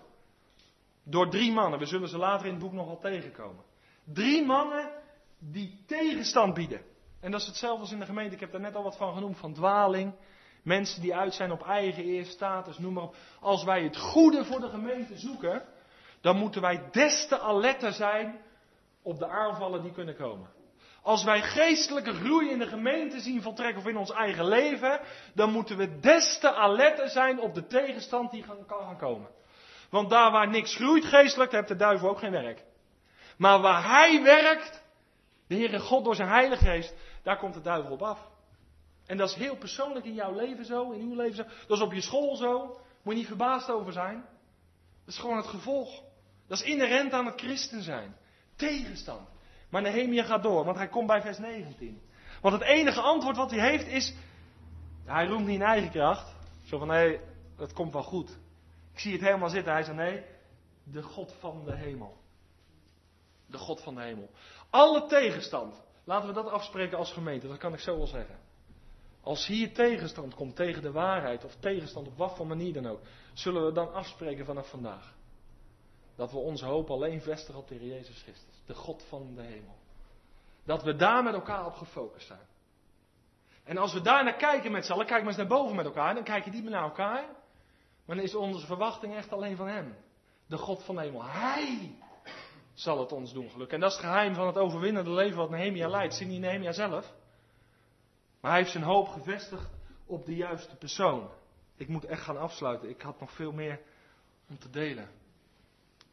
[1.02, 3.64] Door drie mannen, we zullen ze later in het boek nogal tegenkomen.
[4.04, 4.90] Drie mannen
[5.38, 6.80] die tegenstand bieden.
[7.20, 9.14] En dat is hetzelfde als in de gemeente, ik heb daar net al wat van
[9.14, 10.14] genoemd, van dwaling,
[10.66, 13.16] Mensen die uit zijn op eigen eer, status, noem maar op.
[13.40, 15.62] Als wij het goede voor de gemeente zoeken,
[16.20, 18.40] dan moeten wij des te alerter zijn
[19.02, 20.48] op de aanvallen die kunnen komen.
[21.02, 25.00] Als wij geestelijke groei in de gemeente zien voltrekken of in ons eigen leven,
[25.34, 29.28] dan moeten we des te alerter zijn op de tegenstand die kan gaan komen.
[29.90, 32.64] Want daar waar niks groeit geestelijk, heeft de duivel ook geen werk.
[33.38, 34.82] Maar waar hij werkt,
[35.48, 38.34] de Heere God door zijn Heilige Geest, daar komt de duivel op af.
[39.06, 41.42] En dat is heel persoonlijk in jouw leven zo, in uw leven zo.
[41.42, 42.80] Dat is op je school zo.
[43.02, 44.24] Moet je niet verbaasd over zijn.
[45.04, 46.02] Dat is gewoon het gevolg.
[46.46, 48.16] Dat is inherent aan het christen zijn.
[48.56, 49.28] Tegenstand.
[49.70, 52.00] Maar Nehemia gaat door, want hij komt bij vers 19.
[52.40, 54.14] Want het enige antwoord wat hij heeft is.
[55.04, 56.34] Hij roemt niet in eigen kracht.
[56.64, 57.20] Zo van nee,
[57.56, 58.30] dat komt wel goed.
[58.92, 59.72] Ik zie het helemaal zitten.
[59.72, 60.24] Hij zegt nee,
[60.84, 62.16] de God van de hemel.
[63.46, 64.30] De God van de hemel.
[64.70, 65.82] Alle tegenstand.
[66.04, 68.38] Laten we dat afspreken als gemeente, dat kan ik zo wel zeggen.
[69.26, 73.00] Als hier tegenstand komt tegen de waarheid, of tegenstand op wat voor manier dan ook,
[73.34, 75.14] zullen we dan afspreken vanaf vandaag.
[76.16, 79.42] Dat we onze hoop alleen vestigen op de Heer Jezus Christus, de God van de
[79.42, 79.76] hemel.
[80.64, 82.46] Dat we daar met elkaar op gefocust zijn.
[83.64, 85.86] En als we daar naar kijken met z'n allen, kijk maar eens naar boven met
[85.86, 87.24] elkaar, dan kijk je niet meer naar elkaar.
[88.04, 89.96] Maar dan is onze verwachting echt alleen van Hem.
[90.46, 91.24] De God van de hemel.
[91.24, 91.94] Hij
[92.74, 93.74] zal het ons doen gelukken.
[93.74, 96.14] En dat is het geheim van het overwinnende leven wat Nehemia leidt.
[96.14, 97.14] Zie niet Nehemia zelf?
[98.46, 99.70] Hij heeft zijn hoop gevestigd
[100.06, 101.30] op de juiste persoon.
[101.76, 102.88] Ik moet echt gaan afsluiten.
[102.88, 103.80] Ik had nog veel meer
[104.48, 105.08] om te delen.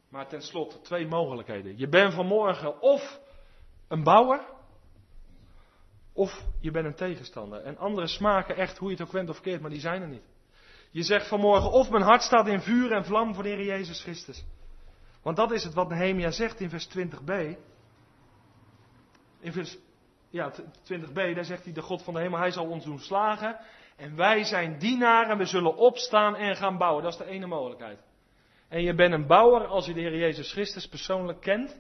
[0.10, 1.78] Maar tenslotte, twee mogelijkheden.
[1.78, 3.20] Je bent vanmorgen of
[3.88, 4.46] een bouwer,
[6.14, 7.62] of je bent een tegenstander.
[7.62, 10.08] En andere smaken echt, hoe je het ook went of keert, maar die zijn er
[10.08, 10.26] niet.
[10.92, 14.02] Je zegt vanmorgen, of mijn hart staat in vuur en vlam voor de Heer Jezus
[14.02, 14.46] Christus.
[15.22, 17.58] Want dat is het wat Nehemia zegt in vers 20b.
[19.40, 19.78] In vers
[20.34, 20.52] ja,
[20.84, 23.60] 20b, daar zegt hij, de God van de hemel, hij zal ons doen slagen.
[23.96, 27.04] En wij zijn dienaren, we zullen opstaan en gaan bouwen.
[27.04, 28.00] Dat is de ene mogelijkheid.
[28.68, 31.80] En je bent een bouwer als je de Heer Jezus Christus persoonlijk kent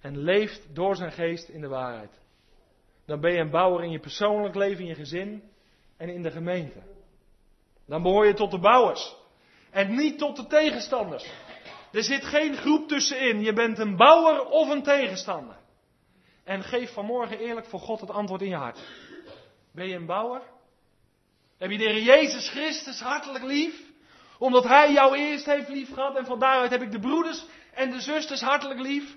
[0.00, 2.20] en leeft door zijn geest in de waarheid.
[3.06, 5.42] Dan ben je een bouwer in je persoonlijk leven, in je gezin
[5.96, 6.78] en in de gemeente.
[7.86, 9.16] Dan behoor je tot de bouwers
[9.70, 11.30] en niet tot de tegenstanders.
[11.92, 13.40] Er zit geen groep tussenin.
[13.40, 15.62] Je bent een bouwer of een tegenstander.
[16.44, 18.78] En geef vanmorgen eerlijk voor God het antwoord in je hart.
[19.72, 20.42] Ben je een bouwer?
[21.58, 23.92] Heb je de Heer Jezus Christus hartelijk lief?
[24.38, 27.90] Omdat Hij jou eerst heeft lief gehad en van daaruit heb ik de broeders en
[27.90, 29.16] de zusters hartelijk lief.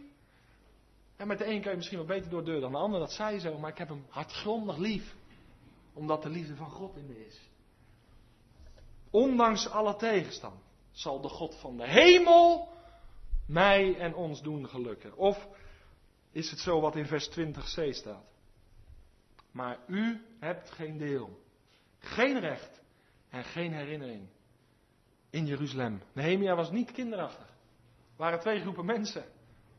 [1.17, 2.99] En met de een kun je misschien wel beter door de deur dan de ander,
[2.99, 5.15] dat zei zo, maar ik heb hem hartgrondig lief.
[5.93, 7.39] Omdat de liefde van God in me is.
[9.09, 10.61] Ondanks alle tegenstand
[10.91, 12.67] zal de God van de hemel
[13.47, 15.17] mij en ons doen gelukken.
[15.17, 15.47] Of
[16.37, 18.25] is het zo wat in vers 20c staat?
[19.51, 21.39] Maar u hebt geen deel,
[21.99, 22.81] geen recht
[23.29, 24.27] en geen herinnering
[25.29, 26.01] in Jeruzalem.
[26.13, 27.45] Nehemia was niet kinderachtig.
[27.47, 29.25] Er waren twee groepen mensen,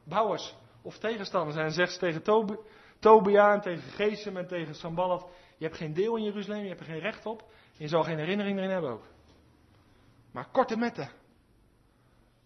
[0.04, 1.56] bouwers of tegenstanders.
[1.56, 2.64] En zegt tegen Tob
[2.98, 6.80] Tobia en tegen Gesem en tegen Sambalat, je hebt geen deel in Jeruzalem, je hebt
[6.80, 7.50] er geen recht op.
[7.76, 9.04] Je zal geen herinnering erin hebben ook.
[10.30, 11.10] Maar korte metten.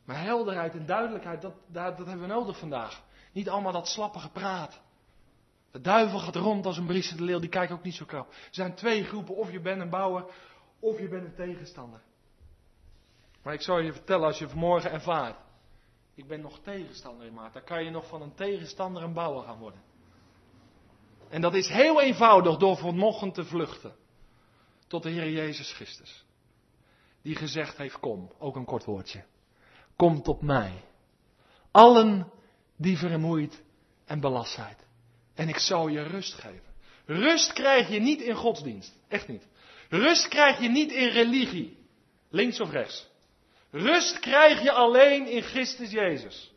[0.04, 3.02] Maar helderheid en duidelijkheid, dat, dat hebben we nodig vandaag.
[3.32, 4.80] Niet allemaal dat slappe gepraat.
[5.70, 8.28] De duivel gaat rond als een briesende leeuw, die kijkt ook niet zo krap.
[8.28, 10.24] Er zijn twee groepen, of je bent een bouwer,
[10.80, 12.02] of je bent een tegenstander.
[13.42, 15.36] Maar ik zal je vertellen, als je vanmorgen ervaart,
[16.14, 19.44] ik ben nog tegenstander in maat, dan kan je nog van een tegenstander een bouwer
[19.44, 19.82] gaan worden.
[21.28, 23.94] En dat is heel eenvoudig door vanochtend te vluchten
[24.86, 26.24] tot de Heer Jezus Christus.
[27.22, 29.24] Die gezegd heeft, kom, ook een kort woordje.
[29.96, 30.84] Kom tot mij.
[31.70, 32.32] Allen
[32.76, 33.62] die vermoeid
[34.04, 34.76] en belast zijn.
[35.34, 36.72] En ik zal je rust geven.
[37.04, 38.98] Rust krijg je niet in godsdienst.
[39.08, 39.46] Echt niet.
[39.88, 41.78] Rust krijg je niet in religie.
[42.28, 43.10] Links of rechts.
[43.70, 46.52] Rust krijg je alleen in Christus Jezus.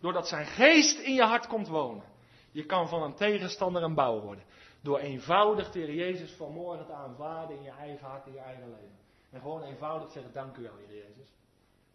[0.00, 2.04] Doordat zijn geest in je hart komt wonen.
[2.50, 4.44] Je kan van een tegenstander een bouw worden.
[4.82, 8.98] Door eenvoudig Heer Jezus vanmorgen te aanvaarden in je eigen hart, in je eigen leven.
[9.30, 11.28] En gewoon eenvoudig zeggen, dank u wel Heer Jezus.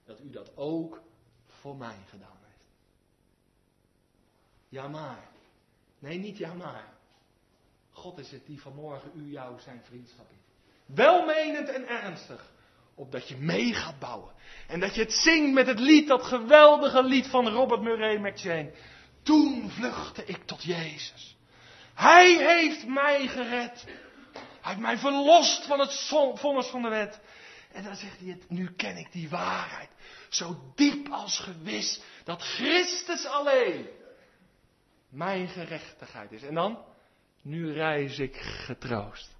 [0.05, 1.01] Dat u dat ook
[1.45, 2.40] voor mij gedaan.
[4.71, 5.27] Ja maar.
[5.99, 6.93] Nee, niet ja maar.
[7.91, 10.41] God is het die vanmorgen u jou zijn vriendschap heeft.
[10.85, 12.51] Welmenend en ernstig.
[12.95, 14.33] Opdat je mee gaat bouwen.
[14.67, 18.73] En dat je het zingt met het lied, dat geweldige lied van Robert Murray McChain.
[19.23, 21.37] Toen vluchtte ik tot Jezus.
[21.93, 23.83] Hij heeft mij gered.
[24.61, 27.19] Hij heeft mij verlost van het vonnis van de wet.
[27.71, 29.89] En dan zegt hij, nu ken ik die waarheid.
[30.29, 32.01] Zo diep als gewis.
[32.23, 33.87] Dat Christus alleen
[35.11, 36.43] mijn gerechtigheid is.
[36.43, 36.83] En dan,
[37.41, 39.35] nu reis ik getroost.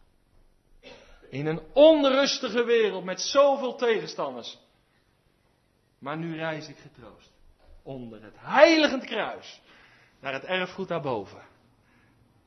[1.30, 4.59] In een onrustige wereld met zoveel tegenstanders.
[5.99, 7.32] Maar nu reis ik getroost.
[7.84, 9.61] Onder het heiligend kruis.
[10.19, 11.41] Naar het erfgoed daarboven.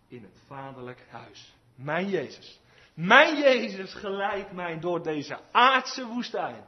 [0.08, 1.54] In het vaderlijk huis.
[1.74, 2.60] Mijn Jezus.
[2.94, 6.64] Mijn Jezus geleidt mij door deze aardse woestijn.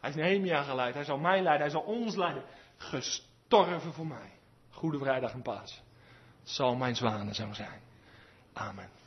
[0.00, 0.94] Hij heeft Nehemia geleid.
[0.94, 1.60] Hij zal mij leiden.
[1.60, 2.44] Hij zal ons leiden.
[2.76, 4.37] Gestorven voor mij.
[4.78, 5.82] Goede vrijdag en paas.
[6.40, 7.80] Het zal mijn zwanen zo zijn.
[8.52, 8.97] Amen.